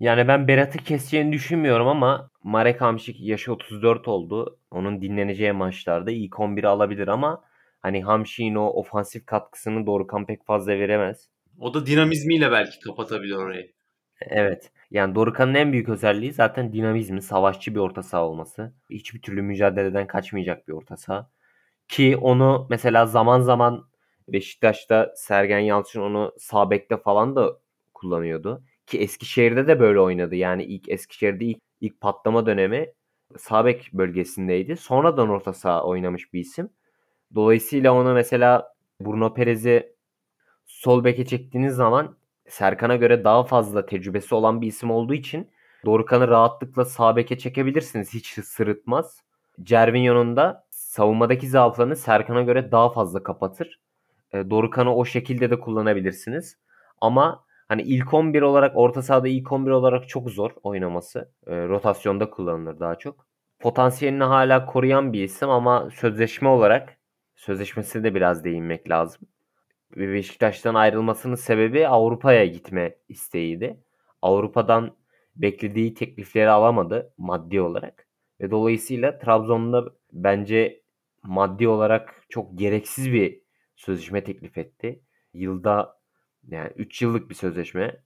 [0.00, 4.58] Yani ben Berat'ı keseceğini düşünmüyorum ama Marek Hamşik yaşı 34 oldu.
[4.70, 7.44] Onun dinleneceği maçlarda ilk 11'i alabilir ama
[7.80, 11.28] hani Hamşik'in o ofansif katkısını Dorukan pek fazla veremez.
[11.58, 13.72] O da dinamizmiyle belki kapatabilir orayı.
[14.20, 14.72] Evet.
[14.90, 18.72] Yani Dorukan'ın en büyük özelliği zaten dinamizmi, savaşçı bir orta saha olması.
[18.90, 21.30] Hiçbir türlü mücadeleden kaçmayacak bir orta saha.
[21.88, 23.88] Ki onu mesela zaman zaman
[24.28, 27.58] Beşiktaş'ta Sergen Yalçın onu sağ bekte falan da
[27.94, 28.64] kullanıyordu.
[28.86, 30.34] Ki Eskişehir'de de böyle oynadı.
[30.36, 32.92] Yani ilk Eskişehir'de ilk, ilk patlama dönemi
[33.38, 34.76] sağ bek bölgesindeydi.
[34.76, 36.70] Sonradan orta saha oynamış bir isim.
[37.34, 39.96] Dolayısıyla onu mesela Bruno Perez'i
[40.66, 42.16] sol beke çektiğiniz zaman
[42.50, 45.50] Serkan'a göre daha fazla tecrübesi olan bir isim olduğu için
[45.86, 48.14] Dorukhan'ı rahatlıkla sağ beke çekebilirsiniz.
[48.14, 49.22] Hiç sırıtmaz.
[49.62, 53.80] Cervinho'nun da savunmadaki zaaflarını Serkan'a göre daha fazla kapatır.
[54.32, 56.58] E, Dorukhan'ı o şekilde de kullanabilirsiniz.
[57.00, 61.32] Ama hani ilk 11 olarak orta sahada ilk 11 olarak çok zor oynaması.
[61.46, 63.26] E, rotasyonda kullanılır daha çok.
[63.58, 66.96] Potansiyelini hala koruyan bir isim ama sözleşme olarak
[67.36, 69.22] sözleşmesine de biraz değinmek lazım.
[69.96, 73.80] Beşiktaş'tan ayrılmasının sebebi Avrupa'ya gitme isteğiydi.
[74.22, 74.96] Avrupa'dan
[75.36, 78.06] beklediği teklifleri alamadı maddi olarak.
[78.40, 80.82] Ve dolayısıyla Trabzon'da bence
[81.22, 83.42] maddi olarak çok gereksiz bir
[83.76, 85.00] sözleşme teklif etti.
[85.34, 86.00] Yılda
[86.48, 88.02] yani 3 yıllık bir sözleşme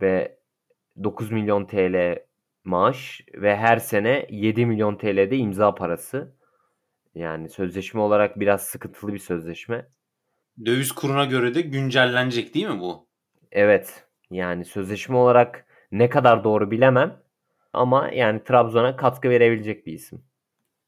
[0.00, 0.38] ve
[1.04, 2.18] 9 milyon TL
[2.64, 6.36] maaş ve her sene 7 milyon TL'de imza parası.
[7.14, 9.88] Yani sözleşme olarak biraz sıkıntılı bir sözleşme.
[10.64, 13.08] Döviz kuruna göre de güncellenecek değil mi bu?
[13.52, 14.06] Evet.
[14.30, 17.22] Yani sözleşme olarak ne kadar doğru bilemem.
[17.72, 20.24] Ama yani Trabzon'a katkı verebilecek bir isim.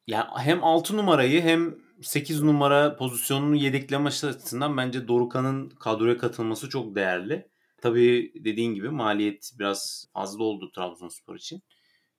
[0.07, 6.95] Yani hem 6 numarayı hem 8 numara pozisyonunu yedekleme açısından bence Dorukan'ın kadroya katılması çok
[6.95, 7.49] değerli.
[7.83, 11.63] Tabii dediğin gibi maliyet biraz fazla oldu Trabzonspor için.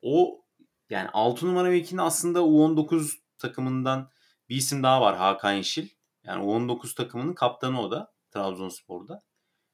[0.01, 0.45] O
[0.89, 4.09] yani 6 numara mevkinde aslında U19 takımından
[4.49, 5.87] bir isim daha var Hakan Yeşil.
[6.23, 9.23] Yani U19 takımının kaptanı o da Trabzonspor'da.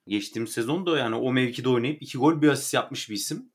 [0.07, 3.51] Geçtiğimiz sezon da yani o mevkide oynayıp 2 gol bir asist yapmış bir isim.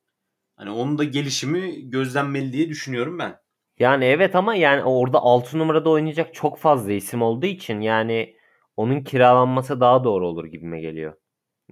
[0.57, 3.39] Hani onun da gelişimi gözlenmeli diye düşünüyorum ben.
[3.79, 8.37] Yani evet ama yani orada 6 numarada oynayacak çok fazla isim olduğu için yani
[8.77, 11.15] onun kiralanması daha doğru olur gibime geliyor.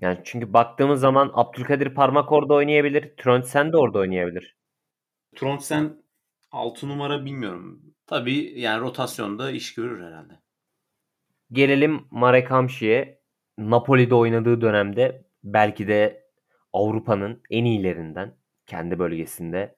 [0.01, 3.17] Yani çünkü baktığımız zaman Abdülkadir Parmak orada oynayabilir.
[3.17, 4.57] Trondsen de orada oynayabilir.
[5.37, 6.03] Trondsen
[6.51, 7.83] 6 numara bilmiyorum.
[8.07, 10.41] Tabii yani rotasyonda iş görür herhalde.
[11.53, 13.19] Gelelim Marek Hamşik'e.
[13.59, 16.25] Napoli'de oynadığı dönemde belki de
[16.73, 19.77] Avrupa'nın en iyilerinden kendi bölgesinde.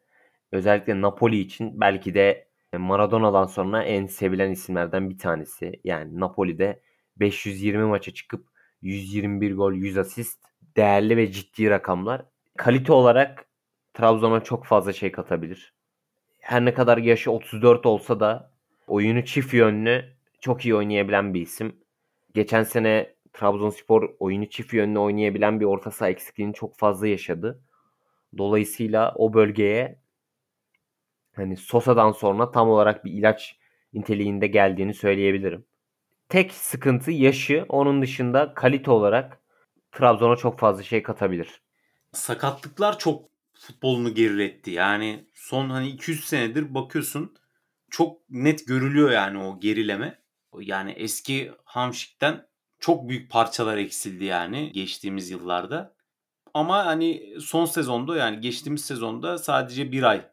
[0.52, 2.48] Özellikle Napoli için belki de
[2.78, 5.80] Maradona'dan sonra en sevilen isimlerden bir tanesi.
[5.84, 6.82] Yani Napoli'de
[7.16, 8.46] 520 maça çıkıp
[8.82, 10.38] 121 gol, 100 asist
[10.76, 12.24] değerli ve ciddi rakamlar.
[12.56, 13.46] Kalite olarak
[13.94, 15.74] Trabzon'a çok fazla şey katabilir.
[16.38, 18.52] Her ne kadar yaşı 34 olsa da
[18.86, 21.76] oyunu çift yönlü çok iyi oynayabilen bir isim.
[22.34, 27.60] Geçen sene Trabzonspor oyunu çift yönlü oynayabilen bir orta saha eksikliğini çok fazla yaşadı.
[28.38, 30.00] Dolayısıyla o bölgeye
[31.36, 33.58] hani Sosa'dan sonra tam olarak bir ilaç
[33.92, 35.64] niteliğinde geldiğini söyleyebilirim.
[36.28, 37.64] Tek sıkıntı yaşı.
[37.68, 39.40] Onun dışında kalite olarak
[39.92, 41.62] Trabzon'a çok fazla şey katabilir.
[42.12, 44.70] Sakatlıklar çok futbolunu geriletti.
[44.70, 47.34] Yani son hani 200 senedir bakıyorsun
[47.90, 50.19] çok net görülüyor yani o gerileme.
[50.60, 52.46] Yani eski Hamşik'ten
[52.78, 55.94] çok büyük parçalar eksildi yani geçtiğimiz yıllarda.
[56.54, 60.30] Ama hani son sezonda yani geçtiğimiz sezonda sadece bir ay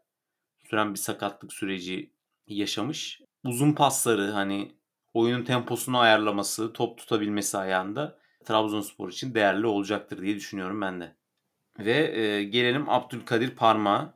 [0.64, 2.14] süren bir sakatlık süreci
[2.48, 3.22] yaşamış.
[3.44, 4.76] Uzun pasları hani
[5.14, 11.16] oyunun temposunu ayarlaması, top tutabilmesi ayağında Trabzonspor için değerli olacaktır diye düşünüyorum ben de.
[11.80, 14.14] Ve e, gelelim Abdülkadir Parmağı.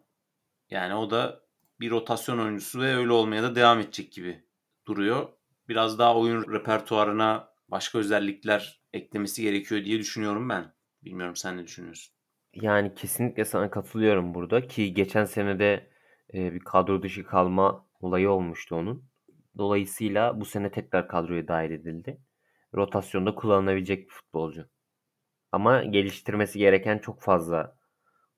[0.69, 1.41] Yani o da
[1.79, 4.43] bir rotasyon oyuncusu ve öyle olmaya da devam edecek gibi
[4.87, 5.29] duruyor.
[5.71, 10.73] Biraz daha oyun repertuarına başka özellikler eklemesi gerekiyor diye düşünüyorum ben.
[11.03, 12.13] Bilmiyorum sen ne düşünüyorsun?
[12.53, 15.89] Yani kesinlikle sana katılıyorum burada ki geçen senede
[16.33, 19.05] e, bir kadro dışı kalma olayı olmuştu onun.
[19.57, 22.21] Dolayısıyla bu sene tekrar kadroya dahil edildi.
[22.75, 24.69] Rotasyonda kullanılabilecek bir futbolcu.
[25.51, 27.77] Ama geliştirmesi gereken çok fazla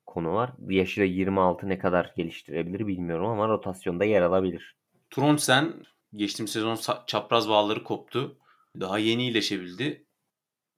[0.05, 0.53] konu var.
[0.69, 4.77] Yaşı da 26 ne kadar geliştirebilir bilmiyorum ama rotasyonda yer alabilir.
[5.09, 5.73] Tronsen
[6.15, 8.37] geçtiğim sezon çapraz bağları koptu.
[8.79, 10.07] Daha yeni iyileşebildi.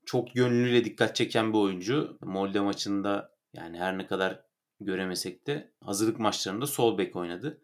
[0.05, 2.17] Çok yönlüyle dikkat çeken bir oyuncu.
[2.21, 4.45] Molde maçında yani her ne kadar
[4.79, 7.61] göremesek de hazırlık maçlarında sol bek oynadı.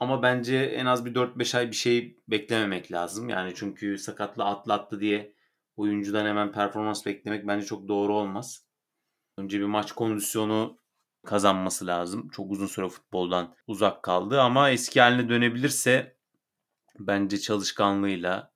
[0.00, 3.28] Ama bence en az bir 4-5 ay bir şey beklememek lazım.
[3.28, 5.34] Yani çünkü sakatlı atlattı diye
[5.76, 8.66] oyuncudan hemen performans beklemek bence çok doğru olmaz.
[9.38, 10.78] Önce bir maç kondisyonu
[11.26, 12.28] kazanması lazım.
[12.28, 16.17] Çok uzun süre futboldan uzak kaldı ama eski haline dönebilirse
[17.06, 18.52] bence çalışkanlığıyla,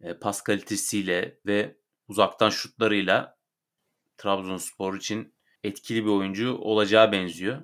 [0.00, 1.76] e, pas kalitesiyle ve
[2.08, 3.36] uzaktan şutlarıyla
[4.18, 5.32] Trabzonspor için
[5.64, 7.62] etkili bir oyuncu olacağı benziyor.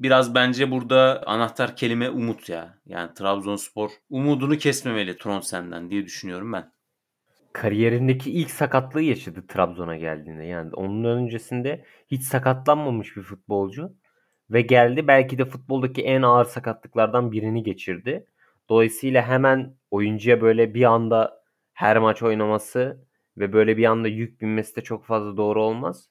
[0.00, 2.78] Biraz bence burada anahtar kelime umut ya.
[2.86, 6.72] Yani Trabzonspor umudunu kesmemeli Tronsen'den diye düşünüyorum ben.
[7.52, 10.44] Kariyerindeki ilk sakatlığı yaşadı Trabzon'a geldiğinde.
[10.44, 13.92] Yani onun öncesinde hiç sakatlanmamış bir futbolcu
[14.50, 18.26] ve geldi belki de futboldaki en ağır sakatlıklardan birini geçirdi.
[18.68, 21.42] Dolayısıyla hemen oyuncuya böyle bir anda
[21.72, 23.06] her maç oynaması
[23.38, 26.08] ve böyle bir anda yük binmesi de çok fazla doğru olmaz.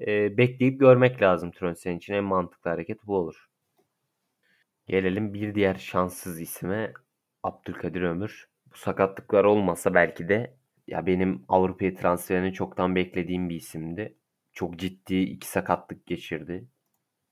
[0.00, 2.14] Ee, bekleyip görmek lazım Tronsen için.
[2.14, 3.50] En mantıklı hareket bu olur.
[4.86, 6.92] Gelelim bir diğer şanssız isime
[7.42, 8.48] Abdülkadir Ömür.
[8.72, 14.16] Bu sakatlıklar olmasa belki de ya benim Avrupa'ya transferini çoktan beklediğim bir isimdi.
[14.52, 16.68] Çok ciddi iki sakatlık geçirdi.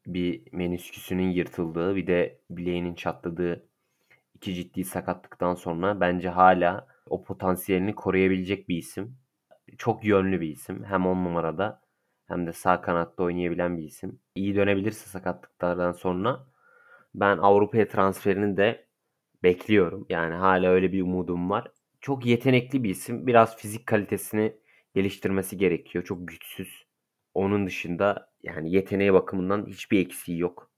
[0.07, 3.70] Bir menisküsünün yırtıldığı bir de bileğinin çatladığı
[4.41, 9.16] iki ciddi sakatlıktan sonra bence hala o potansiyelini koruyabilecek bir isim.
[9.78, 10.84] Çok yönlü bir isim.
[10.84, 11.80] Hem on numarada
[12.26, 14.20] hem de sağ kanatta oynayabilen bir isim.
[14.34, 16.47] İyi dönebilirse sakatlıklardan sonra
[17.14, 18.86] ben Avrupa'ya transferini de
[19.43, 20.07] bekliyorum.
[20.09, 21.72] Yani hala öyle bir umudum var.
[22.01, 23.26] Çok yetenekli bir isim.
[23.26, 24.57] Biraz fizik kalitesini
[24.95, 26.05] geliştirmesi gerekiyor.
[26.05, 26.86] Çok güçsüz.
[27.34, 30.70] Onun dışında yani yeteneği bakımından hiçbir eksiği yok.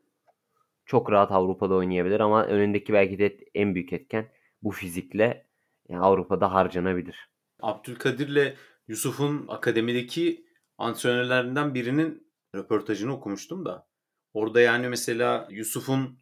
[0.93, 4.33] Çok rahat Avrupa'da oynayabilir ama önündeki belki de en büyük etken
[4.63, 5.47] bu fizikle
[5.89, 7.29] yani Avrupa'da harcanabilir.
[7.61, 8.55] Abdülkadir'le
[8.89, 10.47] Yusuf'un akademideki
[10.79, 13.89] antrenörlerinden birinin röportajını okumuştum da.
[14.33, 16.19] Orada yani mesela Yusuf'un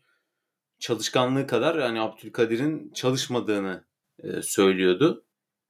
[0.78, 3.84] çalışkanlığı kadar yani Abdülkadir'in çalışmadığını
[4.18, 5.26] e, söylüyordu.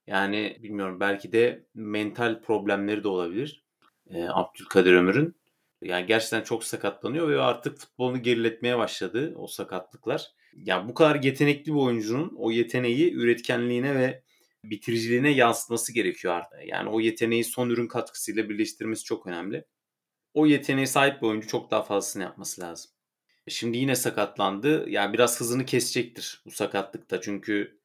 [0.06, 3.64] Yani bilmiyorum belki de mental problemleri de olabilir
[4.10, 5.39] e, Abdülkadir Ömür'ün.
[5.82, 10.30] Yani gerçekten çok sakatlanıyor ve artık futbolunu geriletmeye başladı o sakatlıklar.
[10.56, 14.22] Yani bu kadar yetenekli bir oyuncunun o yeteneği üretkenliğine ve
[14.64, 16.58] bitiriciliğine yansıtması gerekiyor artık.
[16.66, 19.64] Yani o yeteneği son ürün katkısıyla birleştirmesi çok önemli.
[20.34, 22.90] O yeteneğe sahip bir oyuncu çok daha fazlasını yapması lazım.
[23.48, 24.90] Şimdi yine sakatlandı.
[24.90, 27.20] Yani biraz hızını kesecektir bu sakatlıkta.
[27.20, 27.80] Çünkü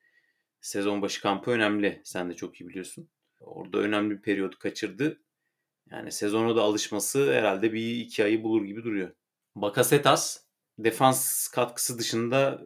[0.61, 2.01] sezon başı kampı önemli.
[2.03, 3.09] Sen de çok iyi biliyorsun.
[3.39, 5.21] Orada önemli bir periyodu kaçırdı.
[5.91, 9.11] Yani sezona da alışması herhalde bir iki ayı bulur gibi duruyor.
[9.55, 10.45] Bakasetas
[10.79, 12.61] defans katkısı dışında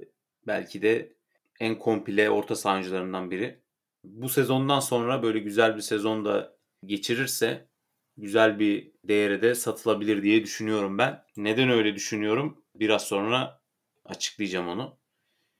[0.47, 1.13] belki de
[1.59, 3.61] en komple orta sahancılarından biri.
[4.03, 7.69] Bu sezondan sonra böyle güzel bir sezon da geçirirse
[8.17, 11.23] güzel bir değere de satılabilir diye düşünüyorum ben.
[11.37, 12.63] Neden öyle düşünüyorum?
[12.75, 13.61] Biraz sonra
[14.05, 14.99] açıklayacağım onu.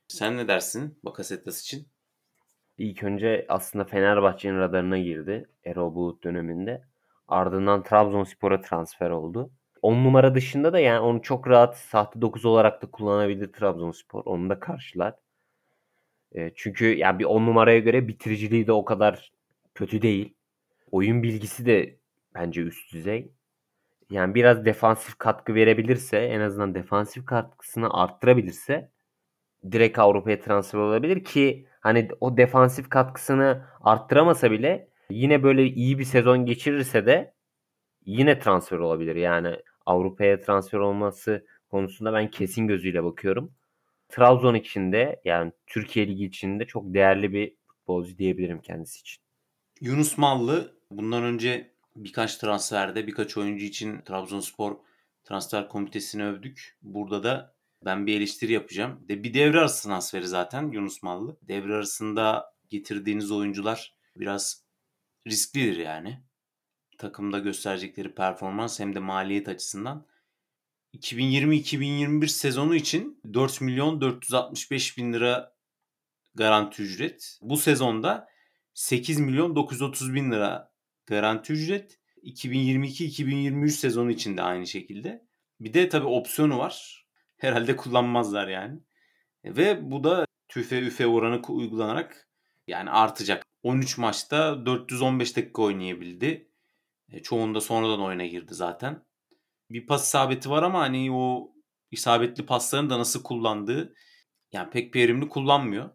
[0.08, 1.88] Sen ne dersin Bakasetas için?
[2.78, 6.89] İlk önce aslında Fenerbahçe'nin radarına girdi Erol Bulut döneminde.
[7.30, 9.52] Ardından Trabzonspor'a transfer oldu.
[9.82, 14.26] 10 numara dışında da yani onu çok rahat sahte 9 olarak da kullanabilir Trabzonspor.
[14.26, 15.16] Onu da karşılar.
[16.32, 19.32] E, çünkü yani bir 10 numaraya göre bitiriciliği de o kadar
[19.76, 20.34] kötü değil.
[20.92, 22.00] Oyun bilgisi de
[22.36, 23.32] bence üst düzey.
[24.10, 28.92] Yani biraz defansif katkı verebilirse en azından defansif katkısını arttırabilirse
[29.72, 36.04] direkt Avrupa'ya transfer olabilir ki hani o defansif katkısını arttıramasa bile yine böyle iyi bir
[36.04, 37.34] sezon geçirirse de
[38.06, 39.16] yine transfer olabilir.
[39.16, 39.56] Yani
[39.86, 43.54] Avrupa'ya transfer olması konusunda ben kesin gözüyle bakıyorum.
[44.10, 49.24] Trabzon içinde yani Türkiye Ligi içinde çok değerli bir futbolcu diyebilirim kendisi için.
[49.82, 54.76] Yunus Mallı bundan önce birkaç transferde birkaç oyuncu için Trabzonspor
[55.24, 56.78] transfer komitesini övdük.
[56.82, 57.56] Burada da
[57.86, 59.06] Ben bir eleştiri yapacağım.
[59.10, 61.38] De bir devre arası transferi zaten Yunus Mallı.
[61.42, 64.69] Devre arasında getirdiğiniz oyuncular biraz
[65.30, 66.24] risklidir yani.
[66.98, 70.08] Takımda gösterecekleri performans hem de maliyet açısından.
[70.94, 75.56] 2020-2021 sezonu için 4 milyon 465 bin lira
[76.36, 77.40] garanti ücret.
[77.42, 78.28] Bu sezonda
[78.74, 80.72] 8 milyon 930 bin lira
[81.06, 82.00] garanti ücret.
[82.24, 85.26] 2022-2023 sezonu için de aynı şekilde.
[85.60, 87.06] Bir de tabii opsiyonu var.
[87.38, 88.80] Herhalde kullanmazlar yani.
[89.46, 92.30] Ve bu da tüfe üfe oranı uygulanarak
[92.68, 93.49] yani artacak.
[93.64, 96.52] 13 maçta 415 dakika oynayabildi.
[97.12, 99.06] E, çoğunda sonradan oyuna girdi zaten.
[99.70, 101.54] Bir pas isabeti var ama hani o
[101.92, 103.94] isabetli paslarını da nasıl kullandığı
[104.52, 105.90] yani pek verimli kullanmıyor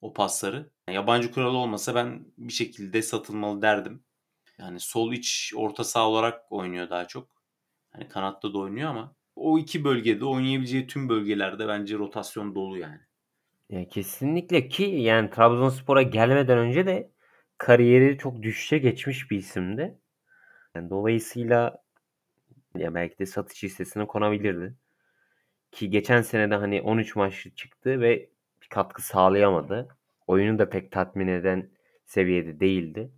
[0.00, 0.70] o pasları.
[0.88, 4.04] Yani yabancı kuralı olmasa ben bir şekilde satılmalı derdim.
[4.58, 7.28] Yani sol iç orta saha olarak oynuyor daha çok.
[7.90, 13.00] Hani kanatta da oynuyor ama o iki bölgede oynayabileceği tüm bölgelerde bence rotasyon dolu yani.
[13.70, 17.10] Ya kesinlikle ki yani Trabzonspor'a gelmeden önce de
[17.58, 19.98] kariyeri çok düşüşe geçmiş bir isimdi.
[20.76, 21.82] Yani dolayısıyla
[22.76, 24.74] ya belki de satış listesine konabilirdi.
[25.72, 28.30] Ki geçen sene de hani 13 maçlı çıktı ve
[28.62, 29.88] bir katkı sağlayamadı.
[30.26, 31.70] Oyunu da pek tatmin eden
[32.06, 33.10] seviyede değildi.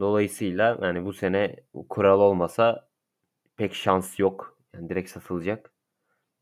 [0.00, 1.56] Dolayısıyla yani bu sene
[1.88, 2.88] kural olmasa
[3.56, 4.58] pek şans yok.
[4.74, 5.72] Yani direkt satılacak.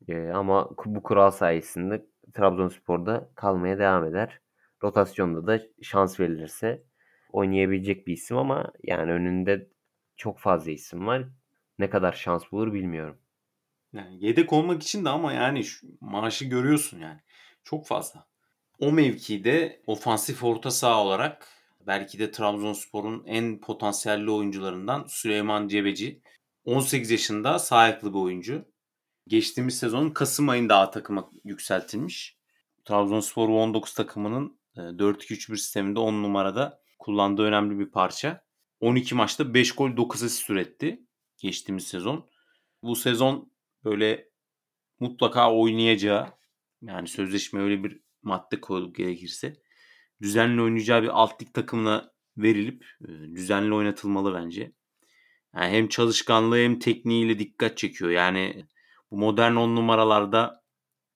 [0.07, 4.39] Ee, ama bu kural sayesinde Trabzonspor'da kalmaya devam eder.
[4.83, 6.83] Rotasyonda da şans verilirse
[7.31, 9.69] oynayabilecek bir isim ama yani önünde
[10.15, 11.23] çok fazla isim var.
[11.79, 13.17] Ne kadar şans bulur bilmiyorum.
[13.93, 17.19] Yani yedek olmak için de ama yani şu maaşı görüyorsun yani.
[17.63, 18.25] Çok fazla.
[18.79, 21.47] O mevkide ofansif orta saha olarak
[21.87, 26.21] belki de Trabzonspor'un en potansiyelli oyuncularından Süleyman Cebeci.
[26.65, 28.65] 18 yaşında ayaklı bir oyuncu.
[29.27, 32.37] Geçtiğimiz sezonun Kasım ayında A takıma yükseltilmiş.
[32.85, 38.45] Trabzonspor 19 takımının 4-2-3-1 sisteminde 10 numarada kullandığı önemli bir parça.
[38.79, 41.05] 12 maçta 5 gol 9 asist üretti
[41.37, 42.29] geçtiğimiz sezon.
[42.83, 43.51] Bu sezon
[43.83, 44.29] böyle
[44.99, 46.27] mutlaka oynayacağı
[46.81, 49.53] yani sözleşme öyle bir madde koyduk gerekirse
[50.21, 52.85] düzenli oynayacağı bir alt lig takımına verilip
[53.35, 54.71] düzenli oynatılmalı bence.
[55.55, 58.11] Yani hem çalışkanlığı hem tekniğiyle dikkat çekiyor.
[58.11, 58.65] Yani
[59.11, 60.63] bu modern on numaralarda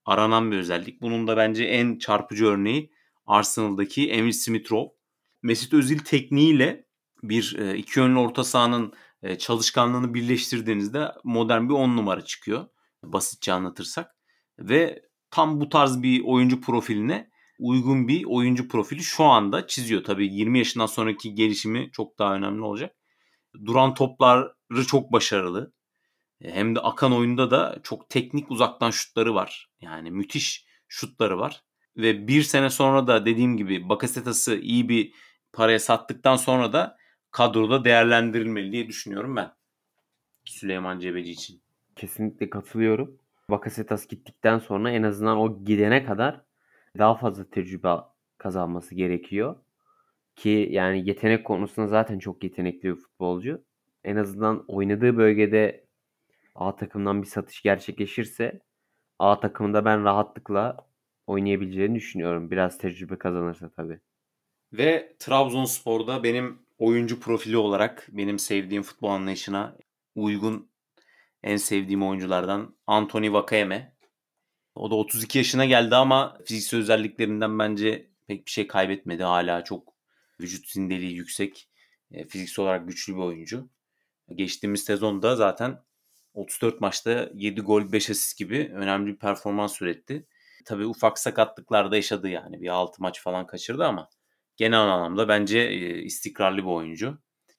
[0.06, 1.02] aranan bir özellik.
[1.02, 2.92] Bunun da bence en çarpıcı örneği
[3.26, 4.90] Arsenal'daki Emil Smith-Rowe.
[5.44, 6.86] Mesut Özil tekniğiyle
[7.24, 8.94] bir e, iki yönlü orta sahanın
[9.24, 12.66] e, çalışkanlığını birleştirdiğinizde modern bir on numara çıkıyor.
[13.04, 14.12] Basitçe anlatırsak.
[14.60, 17.30] Ve tam bu tarz bir oyuncu profiline
[17.60, 20.04] uygun bir oyuncu profili şu anda çiziyor.
[20.04, 22.96] Tabii 20 yaşından sonraki gelişimi çok daha önemli olacak.
[23.66, 24.54] Duran topları
[24.88, 25.74] çok başarılı.
[26.46, 29.70] E, hem de akan oyunda da çok teknik uzaktan şutları var.
[29.82, 31.64] Yani müthiş şutları var.
[31.98, 35.14] Ve bir sene sonra da dediğim gibi Bakasetas'ı iyi bir
[35.54, 36.98] paraya sattıktan sonra da
[37.32, 39.52] kadroda değerlendirilmeli diye düşünüyorum ben.
[40.46, 41.62] Süleyman Cebeci için.
[41.96, 43.18] Kesinlikle katılıyorum.
[43.50, 46.42] Bakasetas gittikten sonra en azından o gidene kadar
[46.98, 47.96] daha fazla tecrübe
[48.38, 49.56] kazanması gerekiyor.
[50.36, 53.64] Ki yani yetenek konusunda zaten çok yetenekli bir futbolcu.
[54.04, 55.85] En azından oynadığı bölgede
[56.56, 58.62] A takımdan bir satış gerçekleşirse
[59.20, 60.78] A takımında ben rahatlıkla
[61.28, 62.52] oynayabileceğini düşünüyorum.
[62.52, 64.00] Biraz tecrübe kazanırsa tabii.
[64.74, 69.78] Ve Trabzonspor'da benim oyuncu profili olarak benim sevdiğim futbol anlayışına
[70.16, 70.70] uygun
[71.44, 73.96] en sevdiğim oyunculardan Anthony Vakayeme.
[74.76, 79.24] O da 32 yaşına geldi ama fiziksel özelliklerinden bence pek bir şey kaybetmedi.
[79.24, 79.94] Hala çok
[80.42, 81.70] vücut zindeliği yüksek.
[82.12, 83.70] E, fiziksel olarak güçlü bir oyuncu.
[84.36, 85.84] Geçtiğimiz sezonda zaten
[86.36, 90.28] 34 maçta 7 gol 5 asist gibi önemli bir performans üretti.
[90.66, 92.62] Tabii ufak sakatlıklarda yaşadı yani.
[92.62, 94.10] Bir 6 maç falan kaçırdı ama
[94.58, 97.18] genel anlamda bence e, istikrarlı bir oyuncu.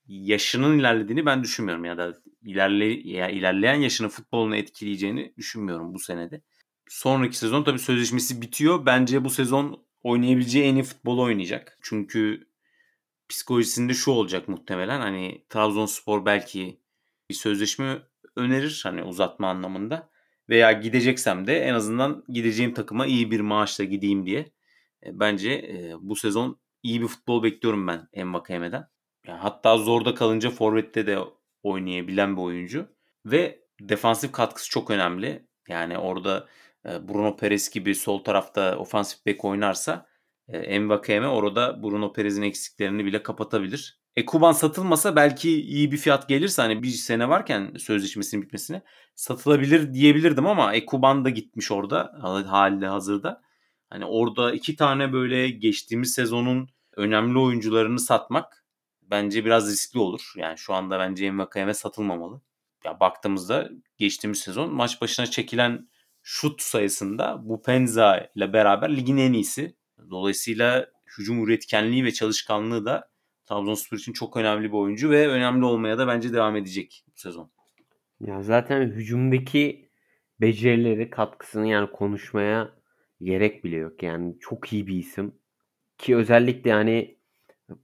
[0.09, 6.43] Yaşının ilerlediğini ben düşünmüyorum ya da ilerle, ya ilerleyen yaşını futbolunu etkileyeceğini düşünmüyorum bu senede.
[6.89, 8.87] Sonraki sezon tabii sözleşmesi bitiyor.
[8.87, 11.79] Bence bu sezon oynayabileceği en iyi futbolu oynayacak.
[11.83, 12.49] Çünkü
[13.29, 15.01] psikolojisinde şu olacak muhtemelen.
[15.01, 16.81] Hani Trabzonspor belki
[17.31, 18.03] bir sözleşme
[18.37, 20.11] önerir hani uzatma anlamında.
[20.49, 24.39] Veya gideceksem de en azından gideceğim takıma iyi bir maaşla gideyim diye.
[25.07, 28.89] E, bence e, bu sezon iyi bir futbol bekliyorum ben Envakayeme'den.
[29.27, 31.19] Yani hatta zorda kalınca forvette de
[31.63, 32.89] oynayabilen bir oyuncu.
[33.27, 35.47] Ve defansif katkısı çok önemli.
[35.69, 36.49] Yani orada
[36.89, 40.07] e, Bruno Perez gibi sol tarafta ofansif bek oynarsa
[40.49, 44.01] Envakayeme orada Bruno Perez'in eksiklerini bile kapatabilir.
[44.17, 48.83] Ekuban satılmasa belki iyi bir fiyat gelirse hani bir sene varken sözleşmesinin bitmesine
[49.15, 52.13] satılabilir diyebilirdim ama Ekuban da gitmiş orada
[52.49, 53.43] halde hazırda.
[53.91, 58.65] Hani orada iki tane böyle geçtiğimiz sezonun önemli oyuncularını satmak
[59.03, 60.33] bence biraz riskli olur.
[60.37, 62.41] Yani şu anda bence Envakayeme satılmamalı.
[62.85, 65.89] Ya baktığımızda geçtiğimiz sezon maç başına çekilen
[66.23, 69.77] şut sayısında bu Penza ile beraber ligin en iyisi.
[70.11, 70.87] Dolayısıyla
[71.19, 73.16] hücum üretkenliği ve çalışkanlığı da
[73.47, 77.51] Trabzonspor için çok önemli bir oyuncu ve önemli olmaya da bence devam edecek bu sezon.
[78.21, 79.91] Ya zaten hücumdaki
[80.41, 82.71] becerileri, katkısını yani konuşmaya
[83.23, 84.03] gerek bile yok.
[84.03, 85.35] Yani çok iyi bir isim.
[85.99, 87.19] Ki özellikle hani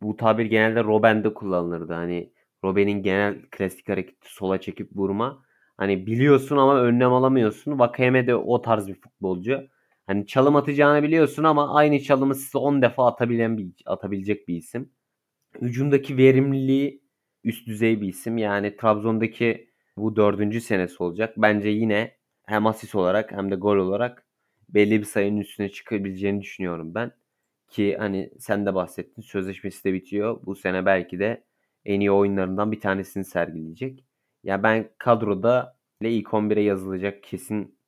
[0.02, 1.92] bu tabir genelde Robben'de kullanılırdı.
[1.92, 2.32] Hani
[2.64, 5.44] Robben'in genel klasik hareketi sola çekip vurma.
[5.76, 7.78] Hani biliyorsun ama önlem alamıyorsun.
[7.78, 9.60] Vakayeme de o tarz bir futbolcu.
[10.06, 14.92] Hani çalım atacağını biliyorsun ama aynı çalımı size 10 defa atabilen bir, atabilecek bir isim.
[15.61, 17.03] Hücumdaki verimliliği
[17.44, 18.38] üst düzey bir isim.
[18.38, 21.34] Yani Trabzon'daki bu dördüncü senesi olacak.
[21.36, 24.26] Bence yine hem asist olarak hem de gol olarak
[24.68, 27.12] belli bir sayının üstüne çıkabileceğini düşünüyorum ben.
[27.68, 30.40] Ki hani sen de bahsettin sözleşmesi de bitiyor.
[30.46, 31.44] Bu sene belki de
[31.84, 34.05] en iyi oyunlarından bir tanesini sergileyecek.
[34.42, 37.78] Ya ben kadroda ile ilk 11'e yazılacak kesin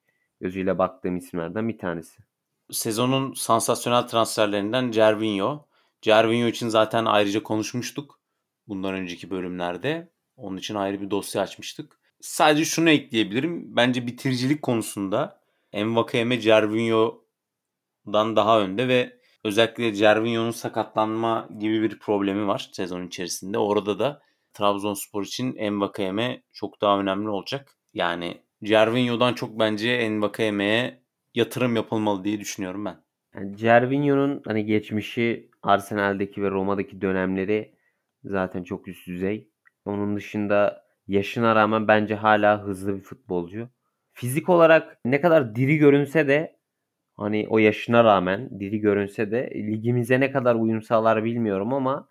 [0.40, 2.22] gözüyle baktığım isimlerden bir tanesi.
[2.70, 5.66] Sezonun sansasyonel transferlerinden Cervinho.
[6.04, 8.20] Cervinho için zaten ayrıca konuşmuştuk
[8.68, 10.12] bundan önceki bölümlerde.
[10.36, 12.00] Onun için ayrı bir dosya açmıştık.
[12.20, 13.76] Sadece şunu ekleyebilirim.
[13.76, 15.40] Bence bitiricilik konusunda
[15.72, 23.58] Envakayeme Cervinho'dan daha önde ve özellikle Cervinho'nun sakatlanma gibi bir problemi var sezon içerisinde.
[23.58, 27.78] Orada da Trabzonspor için Envakayeme çok daha önemli olacak.
[27.94, 31.02] Yani Cervinho'dan çok bence Envakayeme'ye
[31.34, 33.03] yatırım yapılmalı diye düşünüyorum ben.
[33.34, 37.74] Yani Cervinho'nun hani geçmişi Arsenal'deki ve Roma'daki dönemleri
[38.24, 39.48] zaten çok üst düzey.
[39.84, 43.68] Onun dışında yaşına rağmen bence hala hızlı bir futbolcu.
[44.12, 46.56] Fizik olarak ne kadar diri görünse de
[47.16, 52.08] hani o yaşına rağmen diri görünse de ligimize ne kadar uyum sağlar bilmiyorum ama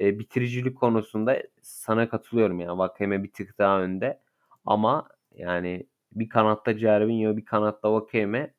[0.00, 2.78] e, bitiricilik konusunda sana katılıyorum yani.
[2.78, 4.20] Vakeme bir tık daha önde.
[4.66, 8.54] Ama yani bir kanatta Cervinho bir kanatta Vakeme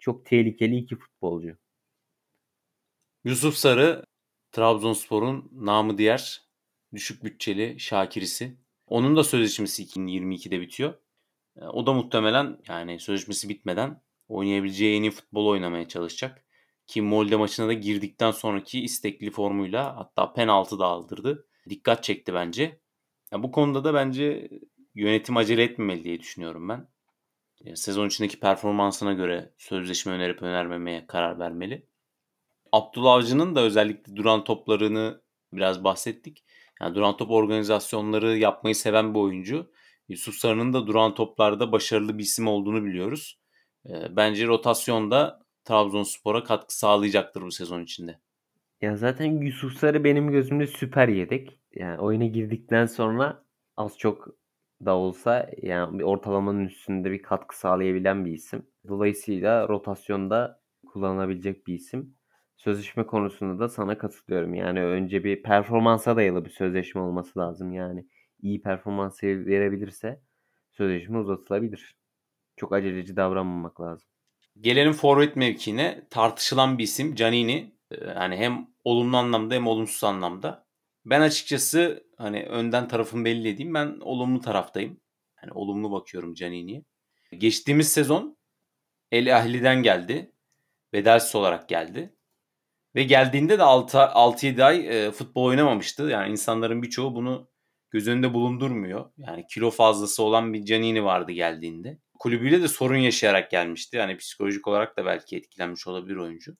[0.00, 1.56] çok tehlikeli iki futbolcu.
[3.24, 4.04] Yusuf Sarı
[4.52, 6.42] Trabzonspor'un namı diğer
[6.94, 8.56] düşük bütçeli Şakirisi.
[8.86, 10.94] Onun da sözleşmesi 2022'de bitiyor.
[11.56, 16.44] E, o da muhtemelen yani sözleşmesi bitmeden oynayabileceği en iyi futbol oynamaya çalışacak.
[16.86, 21.48] Ki Molde maçına da girdikten sonraki istekli formuyla hatta penaltı da aldırdı.
[21.68, 22.80] Dikkat çekti bence.
[23.32, 24.48] Ya bu konuda da bence
[24.94, 26.88] yönetim acele etmemeli diye düşünüyorum ben.
[27.64, 31.91] E, sezon içindeki performansına göre sözleşme önerip önermemeye karar vermeli.
[32.72, 36.44] Abdullah Avcı'nın da özellikle duran toplarını biraz bahsettik.
[36.80, 39.72] Yani duran top organizasyonları yapmayı seven bir oyuncu.
[40.08, 43.40] Yusuf Sarı'nın da duran toplarda başarılı bir isim olduğunu biliyoruz.
[43.86, 48.18] E, bence rotasyonda Trabzonspor'a katkı sağlayacaktır bu sezon içinde.
[48.80, 51.60] Ya zaten Yusuf Sarı benim gözümde süper yedek.
[51.74, 53.44] Yani oyuna girdikten sonra
[53.76, 54.28] az çok
[54.84, 58.66] da olsa yani bir ortalamanın üstünde bir katkı sağlayabilen bir isim.
[58.88, 62.14] Dolayısıyla rotasyonda kullanılabilecek bir isim.
[62.64, 64.54] Sözleşme konusunda da sana katılıyorum.
[64.54, 67.72] Yani önce bir performansa dayalı bir sözleşme olması lazım.
[67.72, 68.06] Yani
[68.42, 70.20] iyi performans verebilirse
[70.70, 71.96] sözleşme uzatılabilir.
[72.56, 74.08] Çok aceleci davranmamak lazım.
[74.60, 77.74] Gelelim forvet mevkiine tartışılan bir isim Canini.
[78.06, 80.66] Yani hem olumlu anlamda hem olumsuz anlamda.
[81.04, 83.74] Ben açıkçası hani önden tarafım belli edeyim.
[83.74, 85.00] Ben olumlu taraftayım.
[85.42, 86.84] Yani olumlu bakıyorum Canini'ye.
[87.38, 88.36] Geçtiğimiz sezon
[89.12, 90.32] El Ahli'den geldi.
[90.92, 92.14] Bedelsiz olarak geldi.
[92.94, 96.02] Ve geldiğinde de 6-7 ay e, futbol oynamamıştı.
[96.02, 97.50] Yani insanların birçoğu bunu
[97.90, 99.10] göz önünde bulundurmuyor.
[99.16, 101.98] Yani kilo fazlası olan bir Canini vardı geldiğinde.
[102.18, 103.96] Kulübüyle de sorun yaşayarak gelmişti.
[103.96, 106.56] Yani psikolojik olarak da belki etkilenmiş olabilir oyuncu.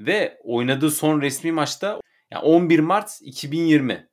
[0.00, 4.08] Ve oynadığı son resmi maçta yani 11 Mart 2020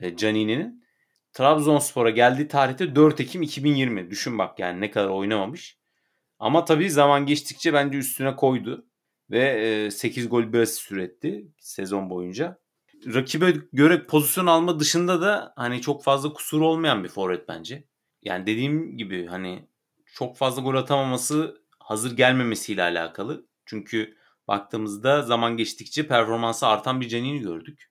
[0.00, 0.86] e, Canini'nin
[1.32, 4.10] Trabzonspor'a geldiği tarihte 4 Ekim 2020.
[4.10, 5.78] Düşün bak yani ne kadar oynamamış.
[6.38, 8.86] Ama tabii zaman geçtikçe bence üstüne koydu.
[9.30, 12.58] Ve 8 gol bir asist üretti sezon boyunca.
[13.06, 17.84] Rakibe göre pozisyon alma dışında da hani çok fazla kusur olmayan bir forvet bence.
[18.22, 19.68] Yani dediğim gibi hani
[20.14, 23.46] çok fazla gol atamaması hazır gelmemesiyle alakalı.
[23.66, 24.16] Çünkü
[24.48, 27.90] baktığımızda zaman geçtikçe performansı artan bir Canini gördük.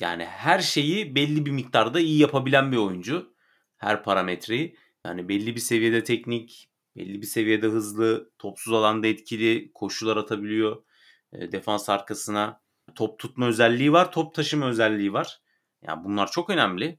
[0.00, 3.34] Yani her şeyi belli bir miktarda iyi yapabilen bir oyuncu.
[3.76, 4.76] Her parametreyi.
[5.06, 10.84] Yani belli bir seviyede teknik, belli bir seviyede hızlı, topsuz alanda etkili, koşular atabiliyor.
[11.32, 12.62] E, defans arkasına
[12.94, 15.40] top tutma özelliği var, top taşıma özelliği var.
[15.82, 16.98] Yani bunlar çok önemli.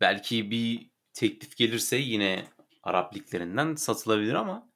[0.00, 2.44] Belki bir teklif gelirse yine
[2.82, 4.70] Arap liglerinden satılabilir ama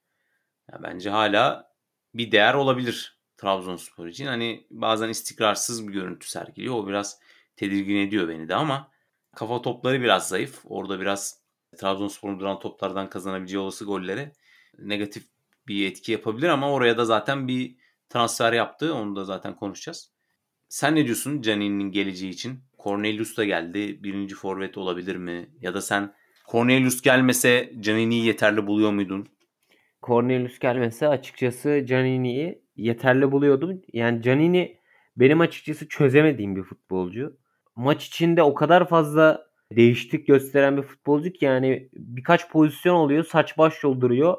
[0.71, 1.71] ya bence hala
[2.13, 4.25] bir değer olabilir Trabzonspor için.
[4.25, 6.75] Hani bazen istikrarsız bir görüntü sergiliyor.
[6.75, 7.19] O biraz
[7.55, 8.91] tedirgin ediyor beni de ama
[9.35, 10.61] kafa topları biraz zayıf.
[10.65, 11.41] Orada biraz
[11.77, 14.31] Trabzonspor'un duran toplardan kazanabileceği olası golleri
[14.79, 15.23] negatif
[15.67, 17.75] bir etki yapabilir ama oraya da zaten bir
[18.09, 18.93] transfer yaptı.
[18.93, 20.11] Onu da zaten konuşacağız.
[20.69, 22.59] Sen ne diyorsun Canini'nin geleceği için?
[22.83, 24.03] Cornelius da geldi.
[24.03, 25.49] Birinci forvet olabilir mi?
[25.61, 26.13] Ya da sen
[26.51, 29.27] Cornelius gelmese Canini'yi yeterli buluyor muydun?
[30.03, 33.81] Cornelius gelmese açıkçası Canini'yi yeterli buluyordum.
[33.93, 34.77] Yani Canini
[35.17, 37.37] benim açıkçası çözemediğim bir futbolcu.
[37.75, 43.57] Maç içinde o kadar fazla değişiklik gösteren bir futbolcu ki yani birkaç pozisyon oluyor saç
[43.57, 44.37] baş yolduruyor.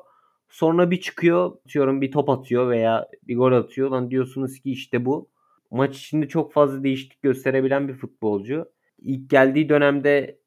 [0.49, 3.91] Sonra bir çıkıyor diyorum bir top atıyor veya bir gol atıyor.
[3.91, 5.31] Lan diyorsunuz ki işte bu.
[5.71, 8.73] Maç içinde çok fazla değişiklik gösterebilen bir futbolcu.
[8.99, 10.39] İlk geldiği dönemde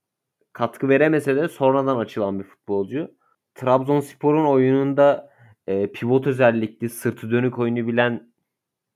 [0.54, 3.12] katkı veremese de sonradan açılan bir futbolcu.
[3.56, 5.30] Trabzonspor'un oyununda
[5.68, 8.34] e, pivot özellikli, sırtı dönük oyunu bilen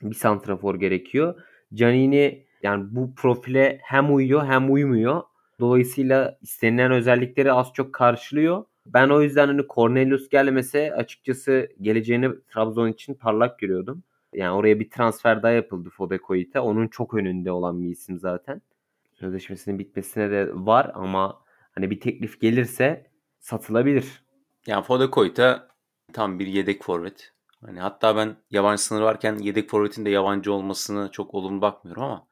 [0.02, 1.42] bir santrafor gerekiyor.
[1.74, 5.22] Canini yani bu profile hem uyuyor hem uymuyor.
[5.60, 8.66] Dolayısıyla istenilen özellikleri az çok karşılıyor.
[8.86, 14.04] Ben o yüzden hani Cornelius gelmese açıkçası geleceğini Trabzon için parlak görüyordum.
[14.34, 16.62] Yani oraya bir transfer daha yapıldı Fode Koyita.
[16.62, 18.62] Onun çok önünde olan bir isim zaten.
[19.14, 23.08] Sözleşmesinin bitmesine de var ama hani bir teklif gelirse
[23.40, 24.24] satılabilir.
[24.68, 25.68] Yani Fode Koyita
[26.14, 27.34] tam bir yedek forvet.
[27.66, 32.28] Hani hatta ben yabancı sınır varken yedek forvetin de yabancı olmasını çok olumlu bakmıyorum ama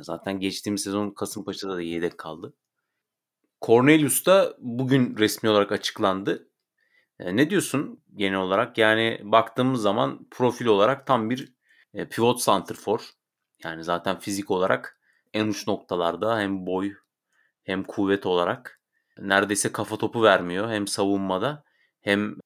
[0.00, 2.54] zaten geçtiğimiz sezon Kasımpaşa'da da yedek kaldı.
[3.66, 6.48] Cornelius da bugün resmi olarak açıklandı.
[7.18, 8.78] E, ne diyorsun genel olarak?
[8.78, 11.54] Yani baktığımız zaman profil olarak tam bir
[11.94, 13.10] e, pivot santrfor.
[13.64, 15.00] Yani zaten fizik olarak
[15.34, 16.94] en uç noktalarda hem boy
[17.62, 18.80] hem kuvvet olarak
[19.18, 20.70] neredeyse kafa topu vermiyor.
[20.70, 21.64] Hem savunmada
[22.00, 22.36] hem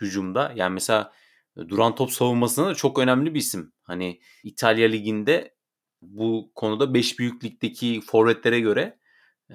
[0.00, 0.52] hücumda.
[0.56, 1.12] Yani mesela
[1.56, 3.72] duran top savunmasında da çok önemli bir isim.
[3.82, 5.54] Hani İtalya Ligi'nde
[6.02, 9.01] bu konuda 5 büyük ligdeki forvetlere göre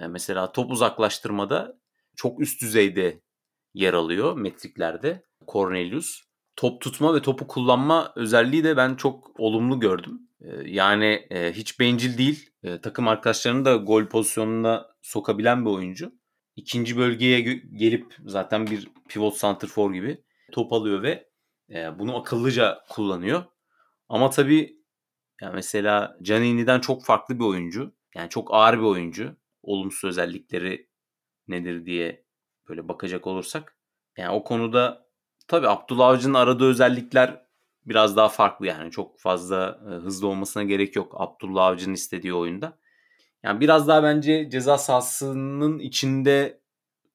[0.10, 1.80] mesela top uzaklaştırmada
[2.16, 3.22] çok üst düzeyde
[3.74, 6.22] yer alıyor metriklerde Cornelius.
[6.56, 10.22] Top tutma ve topu kullanma özelliği de ben çok olumlu gördüm.
[10.66, 12.50] Yani hiç bencil değil.
[12.84, 16.12] Takım arkadaşlarını da gol pozisyonuna sokabilen bir oyuncu.
[16.56, 17.42] İkinci bölgeye
[17.78, 21.30] gelip zaten bir pivot santrfor gibi top alıyor ve
[22.00, 23.44] bunu akıllıca kullanıyor.
[24.10, 24.78] Ama tabii
[25.42, 27.96] yani mesela Canini'den çok farklı bir oyuncu.
[28.16, 29.36] Yani çok ağır bir oyuncu.
[29.68, 30.90] Olumsuz özellikleri
[31.48, 32.26] nedir diye
[32.70, 33.78] böyle bakacak olursak.
[34.18, 35.08] Yani o konuda
[35.48, 37.46] tabii Abdullah Avcı'nın aradığı özellikler
[37.86, 38.92] biraz daha farklı yani.
[38.92, 42.80] Çok fazla hızlı olmasına gerek yok Abdullah Avcı'nın istediği oyunda.
[43.44, 46.62] Yani biraz daha bence ceza sahasının içinde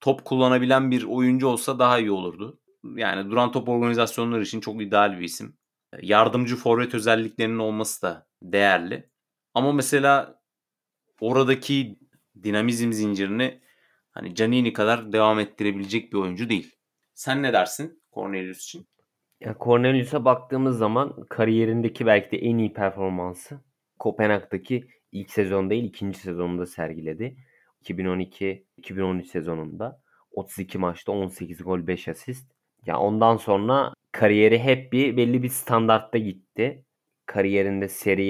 [0.00, 2.60] top kullanabilen bir oyuncu olsa daha iyi olurdu.
[2.96, 5.56] Yani duran top organizasyonları için çok ideal bir isim.
[6.02, 9.10] Yardımcı forvet özelliklerinin olması da değerli.
[9.54, 10.42] Ama mesela
[11.20, 11.98] oradaki
[12.44, 13.60] dinamizm zincirini
[14.10, 16.76] hani Canini kadar devam ettirebilecek bir oyuncu değil.
[17.14, 18.86] Sen ne dersin Cornelius için?
[19.40, 23.60] Ya Cornelius'a baktığımız zaman kariyerindeki belki de en iyi performansı
[23.98, 27.36] Kopenhag'daki ilk sezon değil ikinci sezonunda sergiledi.
[27.84, 30.00] 2012-2013 sezonunda
[30.32, 32.52] 32 maçta 18 gol 5 asist.
[32.86, 36.84] Ya ondan sonra kariyeri hep bir belli bir standartta gitti.
[37.26, 38.26] Kariyerinde Serie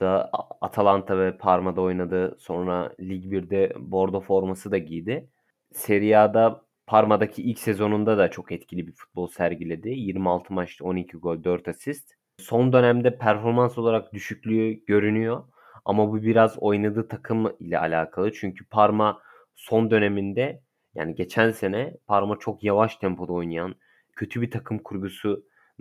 [0.00, 0.30] A'da
[0.60, 2.36] Atalanta ve Parma'da oynadı.
[2.38, 5.28] Sonra Lig 1'de Bordo forması da giydi.
[5.72, 9.88] Serie A'da Parma'daki ilk sezonunda da çok etkili bir futbol sergiledi.
[9.88, 12.12] 26 maçta 12 gol 4 asist.
[12.38, 15.44] Son dönemde performans olarak düşüklüğü görünüyor.
[15.84, 18.32] Ama bu biraz oynadığı takım ile alakalı.
[18.32, 19.20] Çünkü Parma
[19.56, 20.62] son döneminde
[20.94, 23.74] yani geçen sene Parma çok yavaş tempoda oynayan,
[24.16, 25.36] kötü bir takım kurgusuna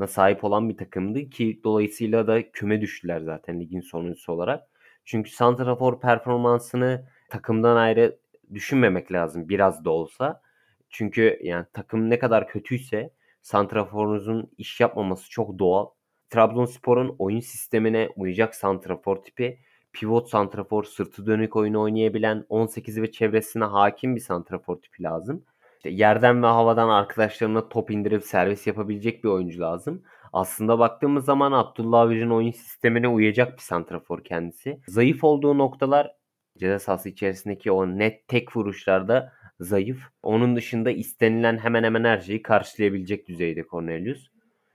[0.07, 4.67] sahip olan bir takımdı ki dolayısıyla da küme düştüler zaten ligin sonuncusu olarak.
[5.05, 8.19] Çünkü santrafor performansını takımdan ayrı
[8.53, 10.41] düşünmemek lazım biraz da olsa.
[10.89, 15.87] Çünkü yani takım ne kadar kötüyse santraforunuzun iş yapmaması çok doğal.
[16.29, 19.59] Trabzonspor'un oyun sistemine uyacak santrafor tipi
[19.93, 25.45] pivot santrafor, sırtı dönük oyunu oynayabilen, 18 ve çevresine hakim bir santrafor tipi lazım.
[25.83, 30.03] İşte yerden ve havadan arkadaşlarına top indirip servis yapabilecek bir oyuncu lazım.
[30.33, 34.79] Aslında baktığımız zaman Abdullah Avcı'nın oyun sistemine uyacak bir santrafor kendisi.
[34.87, 36.11] Zayıf olduğu noktalar
[36.57, 40.09] ceza sahası içerisindeki o net tek vuruşlarda zayıf.
[40.21, 44.27] Onun dışında istenilen hemen hemen her şeyi karşılayabilecek düzeyde Cornelius.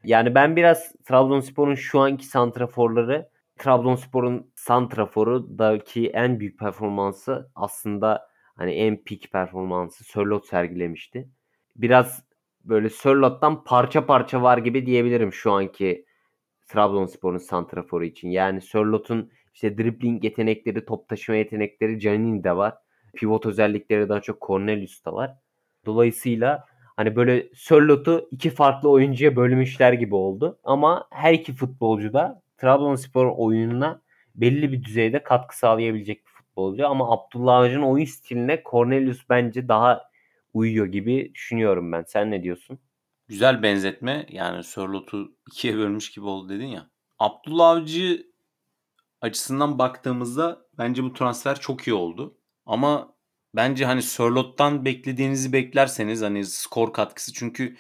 [0.05, 3.29] Yani ben biraz Trabzonspor'un şu anki santraforları
[3.59, 8.29] Trabzonspor'un santraforudaki en büyük performansı aslında
[8.59, 11.29] hani en peak performansı Sörloth sergilemişti.
[11.77, 12.23] Biraz
[12.65, 16.05] böyle Sörloth'tan parça parça var gibi diyebilirim şu anki
[16.69, 18.31] Trabzonspor'un santraforu için.
[18.31, 22.75] Yani Sörloth'un işte dribbling yetenekleri, top taşıma yetenekleri Canini'de var.
[23.17, 25.35] Pivot özellikleri daha çok Cornelius'ta var.
[25.87, 26.65] Dolayısıyla
[26.97, 30.59] hani böyle Sörloth'u iki farklı oyuncuya bölmüşler gibi oldu.
[30.65, 34.03] Ama her iki futbolcu da Trabzonspor oyununa
[34.35, 36.87] belli bir düzeyde katkı sağlayabilecek bir futbolcu.
[36.87, 40.11] Ama Abdullah Avcı'nın oyun stiline Cornelius bence daha
[40.55, 42.05] uyuyor gibi düşünüyorum ben.
[42.07, 42.79] Sen ne diyorsun?
[43.29, 44.27] Güzel benzetme.
[44.31, 46.91] Yani Sörlot'u ikiye bölmüş gibi oldu dedin ya.
[47.19, 48.27] Abdullah Avcı
[49.21, 52.39] açısından baktığımızda bence bu transfer çok iyi oldu.
[52.67, 53.15] Ama
[53.55, 57.77] bence hani Sörlot'tan beklediğinizi beklerseniz hani skor katkısı çünkü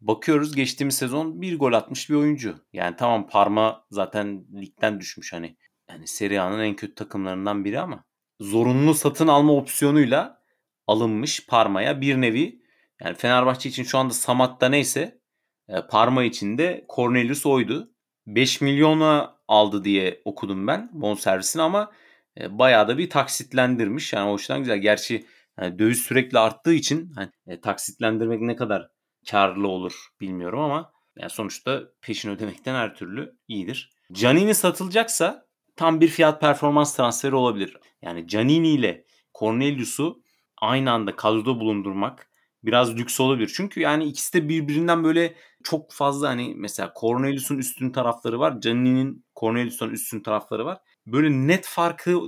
[0.00, 2.56] bakıyoruz geçtiğimiz sezon bir gol atmış bir oyuncu.
[2.72, 5.56] Yani tamam Parma zaten ligden düşmüş hani.
[5.88, 8.04] Yani Serie A'nın en kötü takımlarından biri ama
[8.40, 10.42] zorunlu satın alma opsiyonuyla
[10.86, 12.62] alınmış Parma'ya bir nevi
[13.00, 15.20] yani Fenerbahçe için şu anda Samat'ta neyse
[15.68, 17.92] e, Parma için de Cornelius oydu.
[18.26, 21.92] 5 milyona aldı diye okudum ben bonservisini ama
[22.40, 24.12] e, bayağı da bir taksitlendirmiş.
[24.12, 24.78] Yani yüzden güzel.
[24.78, 25.26] Gerçi
[25.60, 28.88] yani döviz sürekli arttığı için hani, e, taksitlendirmek ne kadar
[29.30, 33.90] karlı olur bilmiyorum ama yani sonuçta peşin ödemekten her türlü iyidir.
[34.12, 35.47] Canini satılacaksa
[35.78, 37.76] tam bir fiyat performans transferi olabilir.
[38.02, 39.04] Yani Canini ile
[39.38, 40.22] Cornelius'u
[40.60, 42.30] aynı anda kadroda bulundurmak
[42.64, 43.52] biraz lüks olabilir.
[43.56, 48.60] Çünkü yani ikisi de birbirinden böyle çok fazla hani mesela Cornelius'un üstün tarafları var.
[48.60, 50.78] Canini'nin Cornelius'tan üstün tarafları var.
[51.06, 52.20] Böyle net farkı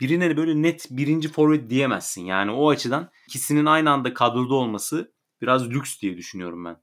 [0.00, 2.24] birine böyle net birinci forvet diyemezsin.
[2.24, 6.76] Yani o açıdan ikisinin aynı anda kadroda olması biraz lüks diye düşünüyorum ben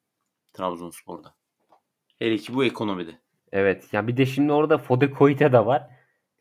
[0.54, 1.36] Trabzonspor'da.
[2.20, 3.20] Hele ki bu ekonomide.
[3.52, 3.94] Evet.
[3.94, 5.93] Ya bir de şimdi orada Fode Koite de var.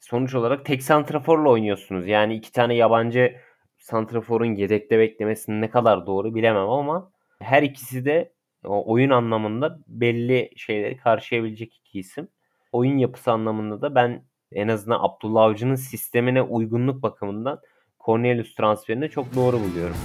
[0.02, 2.06] Sonuç olarak tek santraforla oynuyorsunuz.
[2.06, 3.36] Yani iki tane yabancı
[3.78, 8.32] santraforun yedekte beklemesinin ne kadar doğru bilemem ama her ikisi de
[8.64, 12.28] oyun anlamında belli şeyleri karşılayabilecek iki isim.
[12.72, 17.60] Oyun yapısı anlamında da ben en azından Abdullah Avcı'nın sistemine uygunluk bakımından
[18.04, 19.96] Cornelius transferini çok doğru buluyorum.